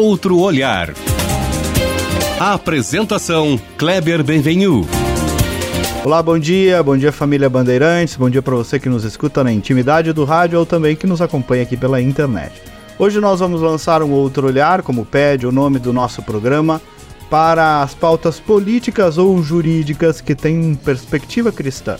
Outro 0.00 0.38
Olhar. 0.38 0.94
apresentação: 2.40 3.60
Kleber 3.76 4.24
Benvenu. 4.24 4.88
Olá, 6.02 6.22
bom 6.22 6.38
dia, 6.38 6.82
bom 6.82 6.96
dia 6.96 7.12
família 7.12 7.50
Bandeirantes, 7.50 8.16
bom 8.16 8.30
dia 8.30 8.40
para 8.40 8.54
você 8.54 8.80
que 8.80 8.88
nos 8.88 9.04
escuta 9.04 9.44
na 9.44 9.52
intimidade 9.52 10.14
do 10.14 10.24
rádio 10.24 10.58
ou 10.58 10.64
também 10.64 10.96
que 10.96 11.06
nos 11.06 11.20
acompanha 11.20 11.64
aqui 11.64 11.76
pela 11.76 12.00
internet. 12.00 12.50
Hoje 12.98 13.20
nós 13.20 13.40
vamos 13.40 13.60
lançar 13.60 14.02
um 14.02 14.10
outro 14.10 14.46
olhar, 14.46 14.80
como 14.80 15.04
pede 15.04 15.46
o 15.46 15.52
nome 15.52 15.78
do 15.78 15.92
nosso 15.92 16.22
programa, 16.22 16.80
para 17.28 17.82
as 17.82 17.92
pautas 17.92 18.40
políticas 18.40 19.18
ou 19.18 19.42
jurídicas 19.42 20.22
que 20.22 20.34
têm 20.34 20.74
perspectiva 20.82 21.52
cristã. 21.52 21.98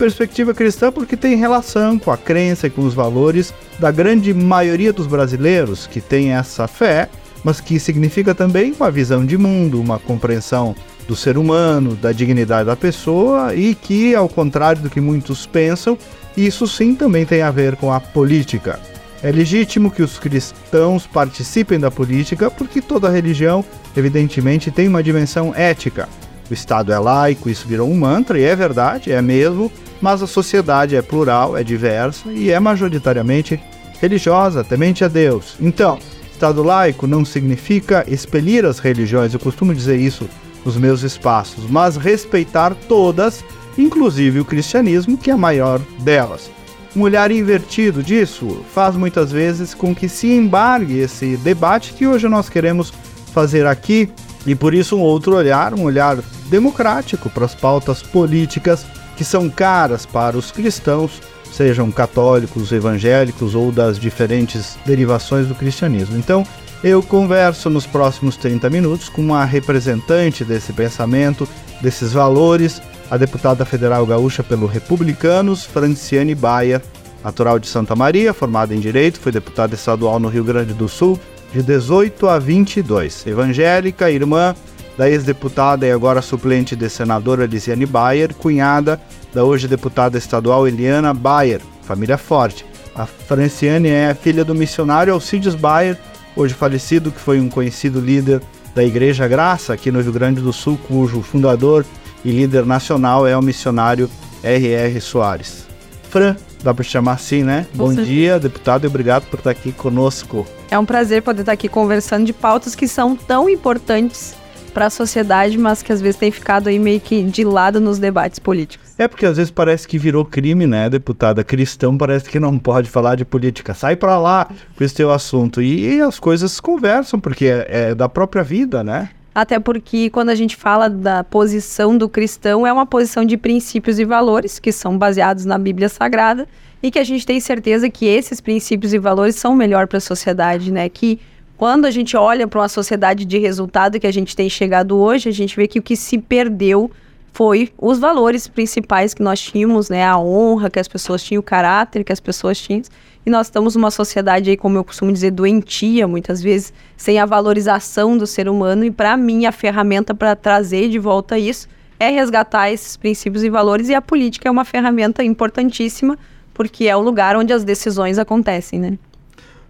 Perspectiva 0.00 0.54
cristã 0.54 0.90
porque 0.90 1.14
tem 1.14 1.36
relação 1.36 1.98
com 1.98 2.10
a 2.10 2.16
crença 2.16 2.66
e 2.66 2.70
com 2.70 2.80
os 2.86 2.94
valores 2.94 3.52
da 3.78 3.90
grande 3.90 4.32
maioria 4.32 4.94
dos 4.94 5.06
brasileiros 5.06 5.86
que 5.86 6.00
tem 6.00 6.32
essa 6.32 6.66
fé, 6.66 7.06
mas 7.44 7.60
que 7.60 7.78
significa 7.78 8.34
também 8.34 8.72
uma 8.72 8.90
visão 8.90 9.24
de 9.24 9.36
mundo, 9.36 9.80
uma 9.80 9.98
compreensão 9.98 10.74
do 11.06 11.16
ser 11.16 11.36
humano, 11.36 11.96
da 11.96 12.12
dignidade 12.12 12.66
da 12.66 12.76
pessoa 12.76 13.54
e 13.54 13.74
que, 13.74 14.14
ao 14.14 14.28
contrário 14.28 14.82
do 14.82 14.90
que 14.90 15.00
muitos 15.00 15.46
pensam, 15.46 15.98
isso 16.36 16.66
sim 16.68 16.94
também 16.94 17.26
tem 17.26 17.42
a 17.42 17.50
ver 17.50 17.76
com 17.76 17.92
a 17.92 18.00
política. 18.00 18.78
É 19.22 19.30
legítimo 19.30 19.90
que 19.90 20.02
os 20.02 20.18
cristãos 20.18 21.06
participem 21.06 21.78
da 21.78 21.90
política 21.90 22.50
porque 22.50 22.80
toda 22.80 23.10
religião, 23.10 23.64
evidentemente, 23.96 24.70
tem 24.70 24.88
uma 24.88 25.02
dimensão 25.02 25.52
ética. 25.54 26.08
O 26.50 26.54
Estado 26.54 26.92
é 26.92 26.98
laico, 26.98 27.50
isso 27.50 27.68
virou 27.68 27.88
um 27.88 27.94
mantra, 27.94 28.38
e 28.38 28.42
é 28.42 28.56
verdade, 28.56 29.12
é 29.12 29.20
mesmo, 29.20 29.70
mas 30.00 30.22
a 30.22 30.26
sociedade 30.26 30.96
é 30.96 31.02
plural, 31.02 31.56
é 31.56 31.62
diversa 31.62 32.32
e 32.32 32.50
é 32.50 32.58
majoritariamente 32.58 33.60
religiosa, 34.00 34.64
temente 34.64 35.04
a 35.04 35.08
Deus. 35.08 35.54
Então, 35.60 35.98
Estado 36.40 36.62
laico 36.62 37.06
não 37.06 37.22
significa 37.22 38.02
expelir 38.08 38.64
as 38.64 38.78
religiões, 38.78 39.34
eu 39.34 39.38
costumo 39.38 39.74
dizer 39.74 40.00
isso 40.00 40.26
nos 40.64 40.74
meus 40.74 41.02
espaços, 41.02 41.68
mas 41.68 41.98
respeitar 41.98 42.74
todas, 42.88 43.44
inclusive 43.76 44.40
o 44.40 44.44
cristianismo, 44.46 45.18
que 45.18 45.30
é 45.30 45.34
a 45.34 45.36
maior 45.36 45.78
delas. 45.98 46.50
Um 46.96 47.02
olhar 47.02 47.30
invertido 47.30 48.02
disso 48.02 48.64
faz 48.72 48.96
muitas 48.96 49.30
vezes 49.30 49.74
com 49.74 49.94
que 49.94 50.08
se 50.08 50.28
embargue 50.28 51.00
esse 51.00 51.36
debate 51.36 51.92
que 51.92 52.06
hoje 52.06 52.26
nós 52.26 52.48
queremos 52.48 52.90
fazer 53.34 53.66
aqui, 53.66 54.08
e 54.46 54.54
por 54.54 54.72
isso 54.72 54.96
um 54.96 55.02
outro 55.02 55.36
olhar, 55.36 55.74
um 55.74 55.82
olhar 55.82 56.16
democrático 56.48 57.28
para 57.28 57.44
as 57.44 57.54
pautas 57.54 58.02
políticas 58.02 58.86
que 59.14 59.24
são 59.24 59.50
caras 59.50 60.06
para 60.06 60.38
os 60.38 60.50
cristãos, 60.50 61.20
sejam 61.52 61.90
católicos, 61.90 62.72
evangélicos 62.72 63.54
ou 63.54 63.72
das 63.72 63.98
diferentes 63.98 64.78
derivações 64.86 65.46
do 65.46 65.54
cristianismo. 65.54 66.16
Então, 66.16 66.46
eu 66.82 67.02
converso 67.02 67.68
nos 67.68 67.86
próximos 67.86 68.36
30 68.36 68.70
minutos 68.70 69.08
com 69.08 69.20
uma 69.20 69.44
representante 69.44 70.44
desse 70.44 70.72
pensamento, 70.72 71.46
desses 71.80 72.12
valores, 72.12 72.80
a 73.10 73.16
deputada 73.16 73.64
federal 73.64 74.06
gaúcha 74.06 74.42
pelo 74.42 74.66
Republicanos, 74.66 75.64
Franciane 75.64 76.34
Baia, 76.34 76.80
natural 77.22 77.58
de 77.58 77.66
Santa 77.66 77.94
Maria, 77.94 78.32
formada 78.32 78.74
em 78.74 78.80
Direito, 78.80 79.20
foi 79.20 79.32
deputada 79.32 79.74
estadual 79.74 80.18
no 80.18 80.28
Rio 80.28 80.44
Grande 80.44 80.72
do 80.72 80.88
Sul 80.88 81.18
de 81.52 81.62
18 81.62 82.28
a 82.28 82.38
22. 82.38 83.26
Evangélica, 83.26 84.10
irmã 84.10 84.54
da 84.96 85.08
ex-deputada 85.08 85.86
e 85.86 85.90
agora 85.90 86.20
suplente 86.20 86.76
de 86.76 86.88
senadora 86.88 87.46
Lisiane 87.46 87.86
Bayer, 87.86 88.34
cunhada 88.34 89.00
da 89.32 89.44
hoje 89.44 89.68
deputada 89.68 90.18
estadual 90.18 90.66
Eliana 90.66 91.14
Bayer, 91.14 91.60
família 91.82 92.18
forte. 92.18 92.64
A 92.94 93.06
Franciane 93.06 93.88
é 93.88 94.14
filha 94.14 94.44
do 94.44 94.54
missionário 94.54 95.12
Alcides 95.12 95.54
Bayer, 95.54 95.96
hoje 96.36 96.54
falecido, 96.54 97.10
que 97.10 97.20
foi 97.20 97.40
um 97.40 97.48
conhecido 97.48 98.00
líder 98.00 98.42
da 98.74 98.84
Igreja 98.84 99.26
Graça 99.26 99.72
aqui 99.72 99.90
no 99.90 100.00
Rio 100.00 100.12
Grande 100.12 100.40
do 100.40 100.52
Sul, 100.52 100.78
cujo 100.88 101.22
fundador 101.22 101.84
e 102.24 102.30
líder 102.30 102.66
nacional 102.66 103.26
é 103.26 103.36
o 103.36 103.42
missionário 103.42 104.10
R.R. 104.42 105.00
Soares. 105.00 105.66
Fran, 106.08 106.36
dá 106.62 106.74
para 106.74 106.84
chamar 106.84 107.12
assim, 107.12 107.42
né? 107.42 107.66
Bom 107.74 107.94
dia, 107.94 108.38
deputado, 108.38 108.84
e 108.84 108.86
obrigado 108.88 109.26
por 109.26 109.38
estar 109.38 109.50
aqui 109.50 109.72
conosco. 109.72 110.46
É 110.70 110.78
um 110.78 110.84
prazer 110.84 111.22
poder 111.22 111.42
estar 111.42 111.52
aqui 111.52 111.68
conversando 111.68 112.24
de 112.24 112.32
pautas 112.32 112.74
que 112.74 112.88
são 112.88 113.16
tão 113.16 113.48
importantes 113.48 114.34
para 114.74 114.86
a 114.86 114.90
sociedade, 114.90 115.58
mas 115.58 115.82
que 115.82 115.92
às 115.92 116.00
vezes 116.00 116.16
tem 116.18 116.30
ficado 116.30 116.68
aí 116.68 116.78
meio 116.78 117.00
que 117.00 117.22
de 117.22 117.44
lado 117.44 117.80
nos 117.80 117.98
debates 117.98 118.38
políticos. 118.38 118.79
É 119.00 119.08
porque 119.08 119.24
às 119.24 119.38
vezes 119.38 119.50
parece 119.50 119.88
que 119.88 119.96
virou 119.96 120.26
crime, 120.26 120.66
né, 120.66 120.90
deputada? 120.90 121.42
Cristão 121.42 121.96
parece 121.96 122.28
que 122.28 122.38
não 122.38 122.58
pode 122.58 122.90
falar 122.90 123.14
de 123.14 123.24
política. 123.24 123.72
Sai 123.72 123.96
para 123.96 124.18
lá 124.18 124.46
com 124.76 124.84
esse 124.84 124.94
teu 124.94 125.10
assunto. 125.10 125.62
E, 125.62 125.94
e, 125.94 126.00
as 126.02 126.20
coisas 126.20 126.60
conversam, 126.60 127.18
porque 127.18 127.46
é, 127.46 127.66
é 127.70 127.94
da 127.94 128.10
própria 128.10 128.42
vida, 128.42 128.84
né? 128.84 129.08
Até 129.34 129.58
porque 129.58 130.10
quando 130.10 130.28
a 130.28 130.34
gente 130.34 130.54
fala 130.54 130.90
da 130.90 131.24
posição 131.24 131.96
do 131.96 132.10
cristão, 132.10 132.66
é 132.66 132.72
uma 132.74 132.84
posição 132.84 133.24
de 133.24 133.38
princípios 133.38 133.98
e 133.98 134.04
valores 134.04 134.58
que 134.58 134.70
são 134.70 134.98
baseados 134.98 135.46
na 135.46 135.56
Bíblia 135.56 135.88
Sagrada 135.88 136.46
e 136.82 136.90
que 136.90 136.98
a 136.98 137.04
gente 137.04 137.24
tem 137.24 137.40
certeza 137.40 137.88
que 137.88 138.04
esses 138.04 138.38
princípios 138.38 138.92
e 138.92 138.98
valores 138.98 139.34
são 139.34 139.56
melhor 139.56 139.86
para 139.86 139.96
a 139.96 140.02
sociedade, 140.02 140.70
né? 140.70 140.90
Que 140.90 141.18
quando 141.56 141.86
a 141.86 141.90
gente 141.90 142.18
olha 142.18 142.46
para 142.46 142.60
uma 142.60 142.68
sociedade 142.68 143.24
de 143.24 143.38
resultado 143.38 143.98
que 143.98 144.06
a 144.06 144.12
gente 144.12 144.36
tem 144.36 144.50
chegado 144.50 144.98
hoje, 144.98 145.30
a 145.30 145.32
gente 145.32 145.56
vê 145.56 145.66
que 145.66 145.78
o 145.78 145.82
que 145.82 145.96
se 145.96 146.18
perdeu 146.18 146.90
foi 147.32 147.70
os 147.78 147.98
valores 147.98 148.48
principais 148.48 149.14
que 149.14 149.22
nós 149.22 149.40
tínhamos, 149.40 149.88
né? 149.88 150.04
A 150.04 150.18
honra 150.18 150.68
que 150.68 150.78
as 150.78 150.88
pessoas 150.88 151.22
tinham, 151.22 151.40
o 151.40 151.42
caráter 151.42 152.04
que 152.04 152.12
as 152.12 152.20
pessoas 152.20 152.58
tinham. 152.60 152.82
E 153.24 153.30
nós 153.30 153.46
estamos 153.46 153.76
numa 153.76 153.90
sociedade 153.90 154.50
aí, 154.50 154.56
como 154.56 154.78
eu 154.78 154.84
costumo 154.84 155.12
dizer, 155.12 155.30
doentia, 155.30 156.08
muitas 156.08 156.42
vezes, 156.42 156.72
sem 156.96 157.18
a 157.18 157.26
valorização 157.26 158.16
do 158.16 158.26
ser 158.26 158.48
humano. 158.48 158.84
E 158.84 158.90
para 158.90 159.16
mim, 159.16 159.46
a 159.46 159.52
ferramenta 159.52 160.14
para 160.14 160.34
trazer 160.34 160.88
de 160.88 160.98
volta 160.98 161.38
isso 161.38 161.68
é 161.98 162.08
resgatar 162.08 162.70
esses 162.70 162.96
princípios 162.96 163.44
e 163.44 163.50
valores. 163.50 163.88
E 163.88 163.94
a 163.94 164.00
política 164.00 164.48
é 164.48 164.50
uma 164.50 164.64
ferramenta 164.64 165.22
importantíssima, 165.22 166.18
porque 166.54 166.86
é 166.86 166.96
o 166.96 167.00
lugar 167.00 167.36
onde 167.36 167.52
as 167.52 167.62
decisões 167.62 168.18
acontecem, 168.18 168.80
né? 168.80 168.98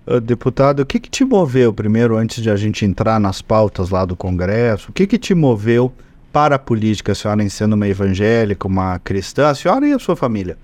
Uh, 0.07 0.21
deputado, 0.21 0.81
o 0.81 0.87
que, 0.87 0.99
que 0.99 1.11
te 1.11 1.25
moveu, 1.25 1.73
primeiro, 1.73 2.17
antes 2.17 2.43
de 2.43 2.49
a 2.49 2.57
gente 2.57 2.85
entrar 2.85 3.21
nas 3.21 3.43
pautas 3.43 3.91
lá 3.91 4.05
do 4.05 4.17
Congresso, 4.17 4.91
o 4.91 4.93
que, 4.93 5.07
que 5.07 5.19
te 5.19 5.35
moveu 5.35 5.93
para 6.33 6.57
a 6.57 6.59
política, 6.59 7.13
a 7.13 7.15
senhora 7.15 7.49
sendo 7.49 7.75
uma 7.75 7.89
evangélica, 7.89 8.67
uma 8.67 8.99
cristã, 8.99 9.49
a 9.49 9.55
senhora 9.55 9.87
e 9.87 9.93
a 9.93 9.99
sua 9.99 10.17
família? 10.17 10.57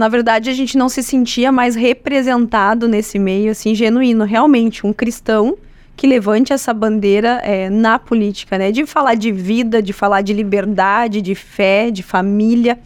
na 0.00 0.08
verdade, 0.08 0.48
a 0.48 0.54
gente 0.54 0.78
não 0.78 0.88
se 0.88 1.02
sentia 1.02 1.52
mais 1.52 1.74
representado 1.74 2.88
nesse 2.88 3.18
meio, 3.18 3.50
assim, 3.50 3.74
genuíno. 3.74 4.24
Realmente, 4.24 4.86
um 4.86 4.94
cristão 4.94 5.58
que 5.94 6.06
levante 6.06 6.54
essa 6.54 6.72
bandeira 6.72 7.38
é, 7.44 7.68
na 7.68 7.98
política, 7.98 8.56
né? 8.56 8.72
De 8.72 8.86
falar 8.86 9.14
de 9.14 9.30
vida, 9.30 9.82
de 9.82 9.92
falar 9.92 10.22
de 10.22 10.32
liberdade, 10.32 11.20
de 11.20 11.34
fé, 11.34 11.90
de 11.90 12.02
família. 12.02 12.78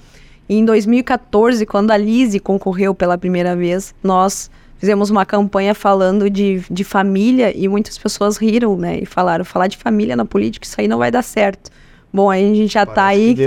E 0.48 0.56
em 0.56 0.64
2014, 0.64 1.64
quando 1.64 1.92
a 1.92 1.96
Lise 1.96 2.40
concorreu 2.40 2.92
pela 2.92 3.16
primeira 3.16 3.54
vez, 3.54 3.94
nós 4.02 4.50
fizemos 4.76 5.08
uma 5.08 5.24
campanha 5.24 5.72
falando 5.72 6.28
de, 6.28 6.64
de 6.68 6.82
família 6.82 7.56
e 7.56 7.68
muitas 7.68 7.96
pessoas 7.96 8.36
riram, 8.36 8.76
né? 8.76 8.98
E 9.00 9.06
falaram, 9.06 9.44
falar 9.44 9.68
de 9.68 9.76
família 9.76 10.16
na 10.16 10.24
política, 10.24 10.66
isso 10.66 10.80
aí 10.80 10.88
não 10.88 10.98
vai 10.98 11.12
dar 11.12 11.22
certo. 11.22 11.70
Bom, 12.14 12.30
aí 12.30 12.48
a 12.48 12.54
gente 12.54 12.72
já 12.72 12.84
está 12.84 13.06
aí. 13.06 13.34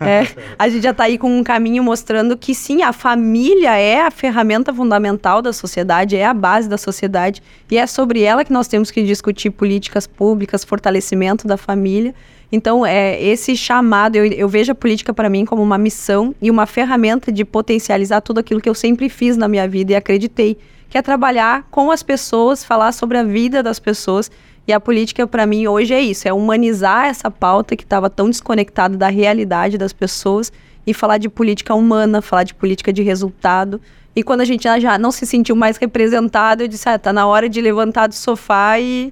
É, 0.00 0.26
a 0.58 0.68
gente 0.68 0.82
já 0.82 0.90
está 0.90 1.04
aí 1.04 1.18
com 1.18 1.38
um 1.38 1.42
caminho 1.42 1.82
mostrando 1.82 2.36
que 2.36 2.54
sim, 2.54 2.82
a 2.82 2.92
família 2.92 3.76
é 3.76 4.00
a 4.00 4.10
ferramenta 4.10 4.72
fundamental 4.72 5.42
da 5.42 5.52
sociedade, 5.52 6.16
é 6.16 6.24
a 6.24 6.32
base 6.32 6.68
da 6.68 6.78
sociedade, 6.78 7.42
e 7.70 7.76
é 7.76 7.86
sobre 7.86 8.22
ela 8.22 8.44
que 8.44 8.52
nós 8.52 8.68
temos 8.68 8.90
que 8.90 9.02
discutir 9.02 9.50
políticas 9.50 10.06
públicas, 10.06 10.64
fortalecimento 10.64 11.46
da 11.46 11.56
família. 11.56 12.14
Então, 12.50 12.86
é 12.86 13.22
esse 13.22 13.56
chamado, 13.56 14.16
eu, 14.16 14.24
eu 14.26 14.48
vejo 14.48 14.72
a 14.72 14.74
política 14.74 15.12
para 15.12 15.28
mim 15.28 15.44
como 15.44 15.62
uma 15.62 15.78
missão 15.78 16.34
e 16.40 16.50
uma 16.50 16.66
ferramenta 16.66 17.30
de 17.30 17.44
potencializar 17.44 18.20
tudo 18.20 18.38
aquilo 18.38 18.60
que 18.60 18.68
eu 18.68 18.74
sempre 18.74 19.08
fiz 19.08 19.36
na 19.36 19.48
minha 19.48 19.68
vida 19.68 19.92
e 19.92 19.96
acreditei, 19.96 20.56
que 20.88 20.96
é 20.96 21.02
trabalhar 21.02 21.66
com 21.70 21.90
as 21.90 22.02
pessoas, 22.02 22.64
falar 22.64 22.92
sobre 22.92 23.18
a 23.18 23.22
vida 23.22 23.62
das 23.62 23.78
pessoas 23.78 24.30
e 24.68 24.72
a 24.72 24.78
política, 24.78 25.26
para 25.26 25.46
mim, 25.46 25.66
hoje 25.66 25.94
é 25.94 26.00
isso: 26.00 26.28
é 26.28 26.32
humanizar 26.32 27.06
essa 27.06 27.30
pauta 27.30 27.74
que 27.74 27.84
estava 27.84 28.10
tão 28.10 28.28
desconectada 28.28 28.98
da 28.98 29.08
realidade 29.08 29.78
das 29.78 29.94
pessoas 29.94 30.52
e 30.86 30.92
falar 30.92 31.16
de 31.16 31.30
política 31.30 31.74
humana, 31.74 32.20
falar 32.20 32.44
de 32.44 32.54
política 32.54 32.92
de 32.92 33.02
resultado. 33.02 33.80
E 34.14 34.22
quando 34.22 34.42
a 34.42 34.44
gente 34.44 34.64
já 34.64 34.98
não 34.98 35.10
se 35.10 35.24
sentiu 35.24 35.56
mais 35.56 35.78
representado, 35.78 36.64
eu 36.64 36.68
disse: 36.68 36.86
ah, 36.86 36.98
tá 36.98 37.14
na 37.14 37.26
hora 37.26 37.48
de 37.48 37.62
levantar 37.62 38.08
do 38.08 38.14
sofá 38.14 38.78
e 38.78 39.10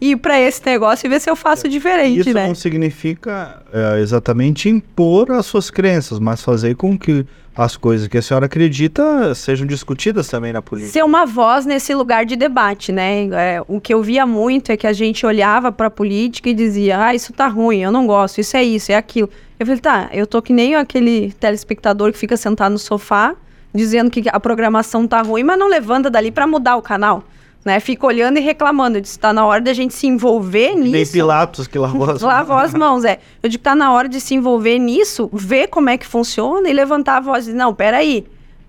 ir 0.00 0.16
para 0.16 0.40
esse 0.40 0.60
negócio 0.66 1.06
e 1.06 1.08
ver 1.08 1.20
se 1.20 1.30
eu 1.30 1.36
faço 1.36 1.68
diferente, 1.68 2.20
Isso 2.20 2.34
né? 2.34 2.48
não 2.48 2.54
significa 2.54 3.62
é, 3.72 4.00
exatamente 4.00 4.68
impor 4.68 5.30
as 5.30 5.46
suas 5.46 5.70
crenças, 5.70 6.18
mas 6.18 6.42
fazer 6.42 6.74
com 6.74 6.98
que 6.98 7.24
as 7.56 7.76
coisas 7.76 8.06
que 8.06 8.18
a 8.18 8.22
senhora 8.22 8.46
acredita 8.46 9.34
sejam 9.34 9.66
discutidas 9.66 10.28
também 10.28 10.52
na 10.52 10.60
política. 10.60 10.92
Ser 10.92 11.04
uma 11.04 11.24
voz 11.24 11.64
nesse 11.64 11.94
lugar 11.94 12.26
de 12.26 12.36
debate, 12.36 12.92
né? 12.92 13.28
É, 13.32 13.62
o 13.66 13.80
que 13.80 13.94
eu 13.94 14.02
via 14.02 14.26
muito 14.26 14.70
é 14.70 14.76
que 14.76 14.86
a 14.86 14.92
gente 14.92 15.24
olhava 15.24 15.72
para 15.72 15.86
a 15.86 15.90
política 15.90 16.50
e 16.50 16.54
dizia: 16.54 17.02
ah, 17.02 17.14
isso 17.14 17.32
tá 17.32 17.46
ruim, 17.46 17.78
eu 17.78 17.90
não 17.90 18.06
gosto, 18.06 18.40
isso 18.40 18.56
é 18.56 18.62
isso, 18.62 18.92
é 18.92 18.94
aquilo. 18.94 19.30
Eu 19.58 19.64
falei: 19.64 19.80
tá, 19.80 20.10
eu 20.12 20.26
tô 20.26 20.42
que 20.42 20.52
nem 20.52 20.74
aquele 20.74 21.32
telespectador 21.32 22.12
que 22.12 22.18
fica 22.18 22.36
sentado 22.36 22.72
no 22.72 22.78
sofá 22.78 23.34
dizendo 23.74 24.10
que 24.10 24.24
a 24.26 24.40
programação 24.40 25.06
tá 25.06 25.20
ruim, 25.22 25.42
mas 25.42 25.58
não 25.58 25.68
levanta 25.68 26.10
dali 26.10 26.30
para 26.30 26.46
mudar 26.46 26.76
o 26.76 26.82
canal. 26.82 27.22
Né? 27.66 27.80
Fica 27.80 28.06
olhando 28.06 28.38
e 28.38 28.40
reclamando. 28.40 28.98
Eu 28.98 29.00
disse, 29.00 29.18
tá 29.18 29.32
na 29.32 29.44
hora 29.44 29.60
da 29.60 29.72
gente 29.72 29.92
se 29.92 30.06
envolver 30.06 30.76
nisso. 30.76 30.92
Nem 30.92 31.04
Pilatos 31.04 31.66
que 31.66 31.76
lavou 31.76 32.08
as 32.08 32.22
Lavou 32.22 32.56
as 32.56 32.72
mãos, 32.72 33.04
é. 33.04 33.18
Eu 33.42 33.50
digo, 33.50 33.60
tá 33.60 33.74
na 33.74 33.92
hora 33.92 34.08
de 34.08 34.20
se 34.20 34.36
envolver 34.36 34.78
nisso, 34.78 35.28
ver 35.32 35.66
como 35.66 35.90
é 35.90 35.98
que 35.98 36.06
funciona 36.06 36.68
e 36.70 36.72
levantar 36.72 37.16
a 37.16 37.20
voz 37.20 37.48
não, 37.48 37.74
peraí, 37.74 38.24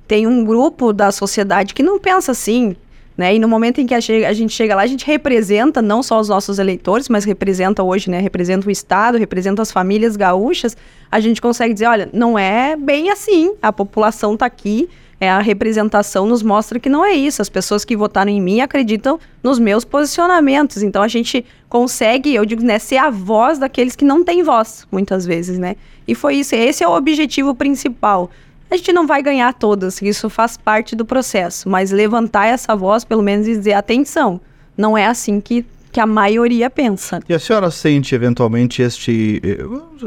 tem 0.08 0.26
um 0.26 0.44
grupo 0.44 0.92
da 0.92 1.12
sociedade 1.12 1.76
que 1.76 1.84
não 1.84 2.00
pensa 2.00 2.32
assim, 2.32 2.76
né? 3.16 3.36
E 3.36 3.40
no 3.40 3.48
momento 3.48 3.80
em 3.80 3.86
que 3.86 3.94
a, 3.94 3.98
a, 3.98 4.34
gente 4.34 4.54
chega 4.54 4.76
lá, 4.76 4.82
a 4.82 4.88
gente 4.88 5.06
representa 5.06 5.80
não 5.80 6.02
só 6.02 6.20
os 6.20 6.28
nossos 6.28 6.58
eleitores, 6.58 7.08
mas 7.08 7.24
representa 7.24 7.84
hoje, 7.84 8.10
né? 8.10 8.20
Representa 8.20 8.68
o 8.68 8.72
Estado, 8.72 9.20
representa 9.20 9.62
as 9.62 9.72
famílias 9.72 10.16
gaúchas. 10.16 10.76
A 11.12 11.20
gente 11.20 11.40
consegue 11.40 11.74
dizer, 11.74 11.86
olha, 11.86 12.10
não 12.12 12.38
é 12.38 12.76
bem 12.76 13.12
assim. 13.12 13.54
A 13.62 13.72
população 13.72 14.34
está 14.34 14.48
aqui 14.48 14.90
é, 15.20 15.30
a 15.30 15.40
representação 15.40 16.26
nos 16.28 16.44
mostra 16.44 16.80
que 16.80 16.90
não 16.90 17.04
é 17.04 17.14
isso. 17.14 17.42
As 17.42 17.50
pessoas 17.50 17.84
que 17.84 17.98
votaram 17.98 18.32
em 18.32 18.42
mim 18.42 18.62
acreditam 18.62 19.20
nos 19.42 19.58
meus 19.58 19.84
posicionamentos. 19.84 20.84
Então 20.84 21.02
a 21.02 21.08
gente 21.08 21.44
consegue, 21.68 22.34
eu 22.34 22.46
digo, 22.46 22.64
né, 22.64 22.78
ser 22.78 22.98
a 22.98 23.10
voz 23.10 23.58
daqueles 23.58 23.96
que 23.96 24.06
não 24.06 24.24
têm 24.24 24.44
voz, 24.44 24.88
muitas 24.92 25.26
vezes, 25.26 25.58
né? 25.58 25.76
E 26.08 26.14
foi 26.14 26.36
isso. 26.36 26.56
Esse 26.56 26.84
é 26.84 26.88
o 26.88 26.96
objetivo 26.96 27.56
principal. 27.56 28.30
A 28.70 28.76
gente 28.76 28.92
não 28.94 29.08
vai 29.08 29.24
ganhar 29.24 29.54
todas, 29.54 30.02
isso 30.02 30.30
faz 30.30 30.58
parte 30.58 30.96
do 30.96 31.06
processo, 31.06 31.70
mas 31.70 31.90
levantar 31.92 32.48
essa 32.48 32.76
voz, 32.76 33.06
pelo 33.06 33.24
menos, 33.24 33.48
e 33.48 33.56
dizer: 33.56 33.74
atenção, 33.74 34.42
não 34.78 34.98
é 34.98 35.06
assim 35.06 35.40
que 35.40 35.66
que 35.90 36.02
a 36.02 36.06
maioria 36.06 36.70
pensa. 36.70 37.22
E 37.28 37.34
a 37.34 37.40
senhora 37.40 37.72
sente 37.72 38.14
eventualmente 38.14 38.84
este, 38.84 39.42
eh, 39.44 39.58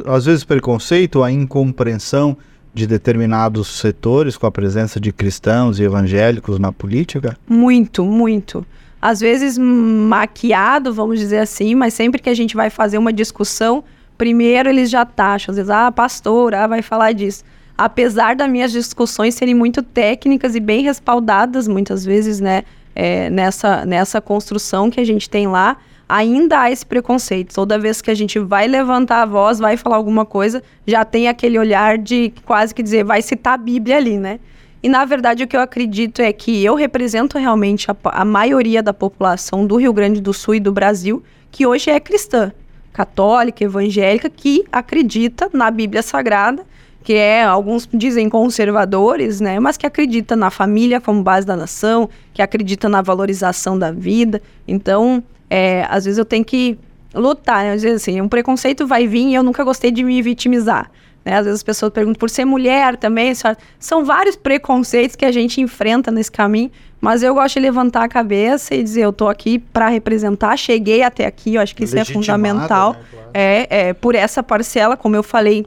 às 0.06 0.26
vezes, 0.26 0.44
preconceito, 0.44 1.20
a 1.20 1.32
incompreensão 1.32 2.36
de 2.72 2.86
determinados 2.86 3.68
setores 3.68 4.36
com 4.36 4.46
a 4.46 4.50
presença 4.50 5.00
de 5.00 5.12
cristãos 5.12 5.78
e 5.78 5.82
evangélicos 5.82 6.58
na 6.58 6.72
política? 6.72 7.36
Muito, 7.48 8.04
muito. 8.04 8.64
Às 9.00 9.20
vezes 9.20 9.56
maquiado, 9.56 10.92
vamos 10.92 11.18
dizer 11.18 11.38
assim, 11.38 11.74
mas 11.74 11.94
sempre 11.94 12.20
que 12.20 12.28
a 12.28 12.34
gente 12.34 12.54
vai 12.54 12.70
fazer 12.70 12.98
uma 12.98 13.12
discussão, 13.12 13.82
primeiro 14.18 14.68
eles 14.68 14.90
já 14.90 15.04
taxam, 15.04 15.52
às 15.52 15.56
vezes, 15.56 15.70
ah, 15.70 15.90
pastor, 15.90 16.54
ah, 16.54 16.66
vai 16.66 16.82
falar 16.82 17.12
disso. 17.12 17.42
Apesar 17.76 18.36
das 18.36 18.50
minhas 18.50 18.70
discussões 18.70 19.34
serem 19.34 19.54
muito 19.54 19.82
técnicas 19.82 20.54
e 20.54 20.60
bem 20.60 20.82
respaldadas, 20.82 21.66
muitas 21.66 22.04
vezes, 22.04 22.38
né, 22.38 22.62
é, 22.94 23.30
nessa, 23.30 23.86
nessa 23.86 24.20
construção 24.20 24.90
que 24.90 25.00
a 25.00 25.04
gente 25.04 25.30
tem 25.30 25.46
lá, 25.46 25.78
ainda 26.10 26.62
há 26.62 26.70
esse 26.70 26.84
preconceito. 26.84 27.54
Toda 27.54 27.78
vez 27.78 28.02
que 28.02 28.10
a 28.10 28.14
gente 28.14 28.38
vai 28.38 28.66
levantar 28.66 29.22
a 29.22 29.26
voz, 29.26 29.58
vai 29.58 29.76
falar 29.76 29.96
alguma 29.96 30.26
coisa, 30.26 30.62
já 30.86 31.04
tem 31.04 31.28
aquele 31.28 31.58
olhar 31.58 31.96
de 31.96 32.32
quase 32.44 32.74
que 32.74 32.82
dizer, 32.82 33.04
vai 33.04 33.22
citar 33.22 33.54
a 33.54 33.56
Bíblia 33.56 33.96
ali, 33.96 34.18
né? 34.18 34.40
E 34.82 34.88
na 34.88 35.04
verdade 35.04 35.44
o 35.44 35.46
que 35.46 35.56
eu 35.56 35.60
acredito 35.60 36.20
é 36.20 36.32
que 36.32 36.64
eu 36.64 36.74
represento 36.74 37.38
realmente 37.38 37.90
a, 37.90 37.96
a 38.04 38.24
maioria 38.24 38.82
da 38.82 38.94
população 38.94 39.66
do 39.66 39.76
Rio 39.76 39.92
Grande 39.92 40.20
do 40.20 40.32
Sul 40.32 40.56
e 40.56 40.60
do 40.60 40.72
Brasil, 40.72 41.22
que 41.50 41.66
hoje 41.66 41.90
é 41.90 42.00
cristã, 42.00 42.50
católica, 42.92 43.62
evangélica, 43.62 44.28
que 44.28 44.64
acredita 44.72 45.50
na 45.52 45.70
Bíblia 45.70 46.02
Sagrada 46.02 46.64
que 47.02 47.14
é, 47.14 47.42
alguns 47.42 47.88
dizem 47.92 48.28
conservadores, 48.28 49.40
né, 49.40 49.58
mas 49.58 49.76
que 49.76 49.86
acredita 49.86 50.36
na 50.36 50.50
família 50.50 51.00
como 51.00 51.22
base 51.22 51.46
da 51.46 51.56
nação, 51.56 52.08
que 52.32 52.42
acredita 52.42 52.88
na 52.88 53.00
valorização 53.00 53.78
da 53.78 53.90
vida. 53.90 54.42
Então, 54.68 55.22
é, 55.50 55.84
às 55.90 56.04
vezes 56.04 56.16
eu 56.16 56.24
tenho 56.24 56.44
que 56.44 56.78
lutar, 57.12 57.64
né? 57.64 57.72
Às 57.72 57.82
vezes 57.82 58.02
assim, 58.02 58.20
um 58.20 58.28
preconceito 58.28 58.86
vai 58.86 59.06
vir 59.06 59.28
e 59.28 59.34
eu 59.34 59.42
nunca 59.42 59.64
gostei 59.64 59.90
de 59.90 60.04
me 60.04 60.22
vitimizar. 60.22 60.90
Né? 61.24 61.36
Às 61.36 61.44
vezes 61.44 61.60
as 61.60 61.62
pessoas 61.62 61.92
perguntam 61.92 62.18
por 62.18 62.30
ser 62.30 62.44
mulher 62.44 62.96
também. 62.96 63.32
São 63.78 64.04
vários 64.04 64.36
preconceitos 64.36 65.16
que 65.16 65.24
a 65.24 65.32
gente 65.32 65.60
enfrenta 65.60 66.10
nesse 66.10 66.30
caminho, 66.30 66.70
mas 67.00 67.22
eu 67.22 67.34
gosto 67.34 67.54
de 67.54 67.60
levantar 67.60 68.04
a 68.04 68.08
cabeça 68.08 68.74
e 68.74 68.82
dizer: 68.82 69.02
eu 69.02 69.10
estou 69.10 69.28
aqui 69.28 69.58
para 69.58 69.88
representar, 69.88 70.56
cheguei 70.56 71.02
até 71.02 71.26
aqui, 71.26 71.56
eu 71.56 71.60
acho 71.60 71.74
que 71.74 71.84
isso 71.84 71.98
é 71.98 72.04
fundamental. 72.04 72.92
Né? 72.92 73.00
Claro. 73.10 73.30
É, 73.34 73.66
é, 73.88 73.92
por 73.92 74.14
essa 74.14 74.42
parcela, 74.42 74.96
como 74.96 75.16
eu 75.16 75.22
falei, 75.22 75.66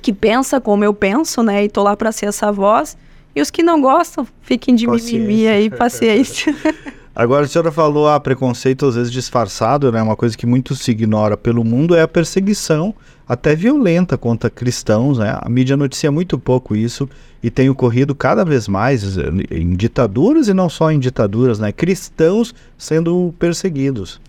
que 0.00 0.12
pensa 0.12 0.60
como 0.60 0.84
eu 0.84 0.94
penso, 0.94 1.42
né? 1.42 1.64
E 1.64 1.68
tô 1.68 1.82
lá 1.82 1.96
para 1.96 2.10
ser 2.10 2.26
essa 2.26 2.50
voz. 2.50 2.96
E 3.34 3.40
os 3.40 3.48
que 3.48 3.62
não 3.62 3.80
gostam, 3.80 4.26
fiquem 4.42 4.74
de 4.74 4.88
mimimi 4.88 5.46
aí, 5.46 5.70
paciência. 5.70 6.54
Agora, 7.14 7.44
a 7.44 7.48
senhora 7.48 7.72
falou, 7.72 8.08
ah, 8.08 8.20
preconceito 8.20 8.86
às 8.86 8.94
vezes 8.94 9.12
disfarçado, 9.12 9.90
né? 9.90 10.00
Uma 10.00 10.14
coisa 10.14 10.36
que 10.36 10.46
muito 10.46 10.74
se 10.76 10.92
ignora 10.92 11.36
pelo 11.36 11.64
mundo 11.64 11.94
é 11.94 12.02
a 12.02 12.08
perseguição, 12.08 12.94
até 13.28 13.54
violenta 13.54 14.16
contra 14.16 14.48
cristãos, 14.48 15.18
né? 15.18 15.36
A 15.40 15.48
mídia 15.48 15.76
noticia 15.76 16.10
muito 16.12 16.38
pouco 16.38 16.76
isso 16.76 17.08
e 17.42 17.50
tem 17.50 17.68
ocorrido 17.68 18.14
cada 18.14 18.44
vez 18.44 18.68
mais 18.68 19.16
em 19.50 19.74
ditaduras 19.74 20.46
e 20.48 20.54
não 20.54 20.68
só 20.68 20.90
em 20.92 21.00
ditaduras, 21.00 21.58
né? 21.58 21.72
Cristãos 21.72 22.54
sendo 22.78 23.34
perseguidos. 23.38 24.20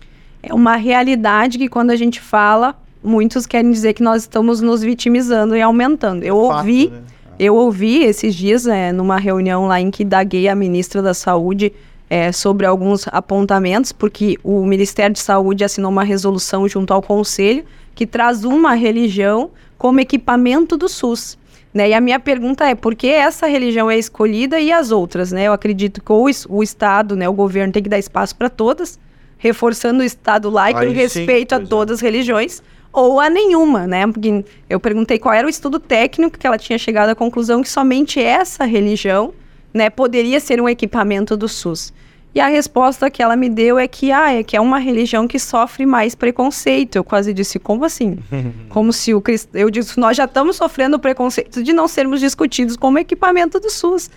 É 0.42 0.52
uma 0.52 0.74
realidade 0.74 1.58
que 1.58 1.68
quando 1.68 1.92
a 1.92 1.96
gente 1.96 2.20
fala, 2.20 2.74
muitos 3.02 3.46
querem 3.46 3.70
dizer 3.70 3.92
que 3.92 4.02
nós 4.02 4.22
estamos 4.22 4.60
nos 4.60 4.82
vitimizando 4.82 5.56
e 5.56 5.62
aumentando. 5.62 6.24
Eu 6.24 6.48
Fato, 6.48 6.58
ouvi, 6.58 6.88
né? 6.88 7.00
eu 7.38 7.54
ouvi 7.54 8.02
esses 8.02 8.34
dias, 8.34 8.66
é, 8.66 8.90
numa 8.90 9.18
reunião 9.18 9.68
lá 9.68 9.80
em 9.80 9.88
que 9.88 10.04
daguei 10.04 10.48
a 10.48 10.54
ministra 10.54 11.00
da 11.00 11.14
Saúde 11.14 11.72
é, 12.12 12.30
sobre 12.30 12.66
alguns 12.66 13.08
apontamentos, 13.08 13.90
porque 13.90 14.36
o 14.44 14.66
Ministério 14.66 15.14
de 15.14 15.18
Saúde 15.18 15.64
assinou 15.64 15.90
uma 15.90 16.04
resolução 16.04 16.68
junto 16.68 16.92
ao 16.92 17.00
Conselho 17.00 17.64
que 17.94 18.06
traz 18.06 18.44
uma 18.44 18.74
religião 18.74 19.50
como 19.78 19.98
equipamento 19.98 20.76
do 20.76 20.90
SUS. 20.90 21.38
Né? 21.72 21.88
E 21.88 21.94
a 21.94 22.02
minha 22.02 22.20
pergunta 22.20 22.66
é, 22.66 22.74
por 22.74 22.94
que 22.94 23.06
essa 23.06 23.46
religião 23.46 23.90
é 23.90 23.96
escolhida 23.96 24.60
e 24.60 24.70
as 24.70 24.90
outras? 24.90 25.32
Né? 25.32 25.44
Eu 25.44 25.54
acredito 25.54 26.02
que 26.02 26.12
o, 26.12 26.26
o 26.50 26.62
Estado, 26.62 27.16
né, 27.16 27.26
o 27.30 27.32
governo 27.32 27.72
tem 27.72 27.82
que 27.82 27.88
dar 27.88 27.98
espaço 27.98 28.36
para 28.36 28.50
todas, 28.50 28.98
reforçando 29.38 30.02
o 30.02 30.04
Estado 30.04 30.50
laico 30.50 30.82
e 30.82 30.88
o 30.88 30.92
respeito 30.92 31.56
sim, 31.56 31.62
a 31.62 31.66
todas 31.66 31.92
é. 31.92 31.94
as 31.94 32.00
religiões, 32.02 32.62
ou 32.92 33.20
a 33.20 33.30
nenhuma, 33.30 33.86
né? 33.86 34.06
Porque 34.06 34.44
eu 34.68 34.78
perguntei 34.78 35.18
qual 35.18 35.34
era 35.34 35.46
o 35.46 35.50
estudo 35.50 35.80
técnico 35.80 36.38
que 36.38 36.46
ela 36.46 36.58
tinha 36.58 36.78
chegado 36.78 37.08
à 37.08 37.14
conclusão 37.14 37.62
que 37.62 37.70
somente 37.70 38.20
essa 38.20 38.66
religião 38.66 39.32
né, 39.72 39.88
poderia 39.88 40.38
ser 40.40 40.60
um 40.60 40.68
equipamento 40.68 41.38
do 41.38 41.48
SUS. 41.48 41.90
E 42.34 42.40
a 42.40 42.48
resposta 42.48 43.10
que 43.10 43.22
ela 43.22 43.36
me 43.36 43.48
deu 43.48 43.78
é 43.78 43.86
que, 43.86 44.10
ah, 44.10 44.32
é 44.32 44.42
que 44.42 44.56
é 44.56 44.60
uma 44.60 44.78
religião 44.78 45.28
que 45.28 45.38
sofre 45.38 45.84
mais 45.84 46.14
preconceito. 46.14 46.96
Eu 46.96 47.04
quase 47.04 47.34
disse, 47.34 47.58
como 47.58 47.84
assim? 47.84 48.18
como 48.70 48.92
se 48.92 49.12
o 49.12 49.20
cristão... 49.20 49.60
Eu 49.60 49.70
disse, 49.70 50.00
nós 50.00 50.16
já 50.16 50.24
estamos 50.24 50.56
sofrendo 50.56 50.98
preconceito 50.98 51.62
de 51.62 51.72
não 51.72 51.86
sermos 51.86 52.20
discutidos 52.20 52.76
como 52.76 52.98
equipamento 52.98 53.60
do 53.60 53.70
SUS. 53.70 54.10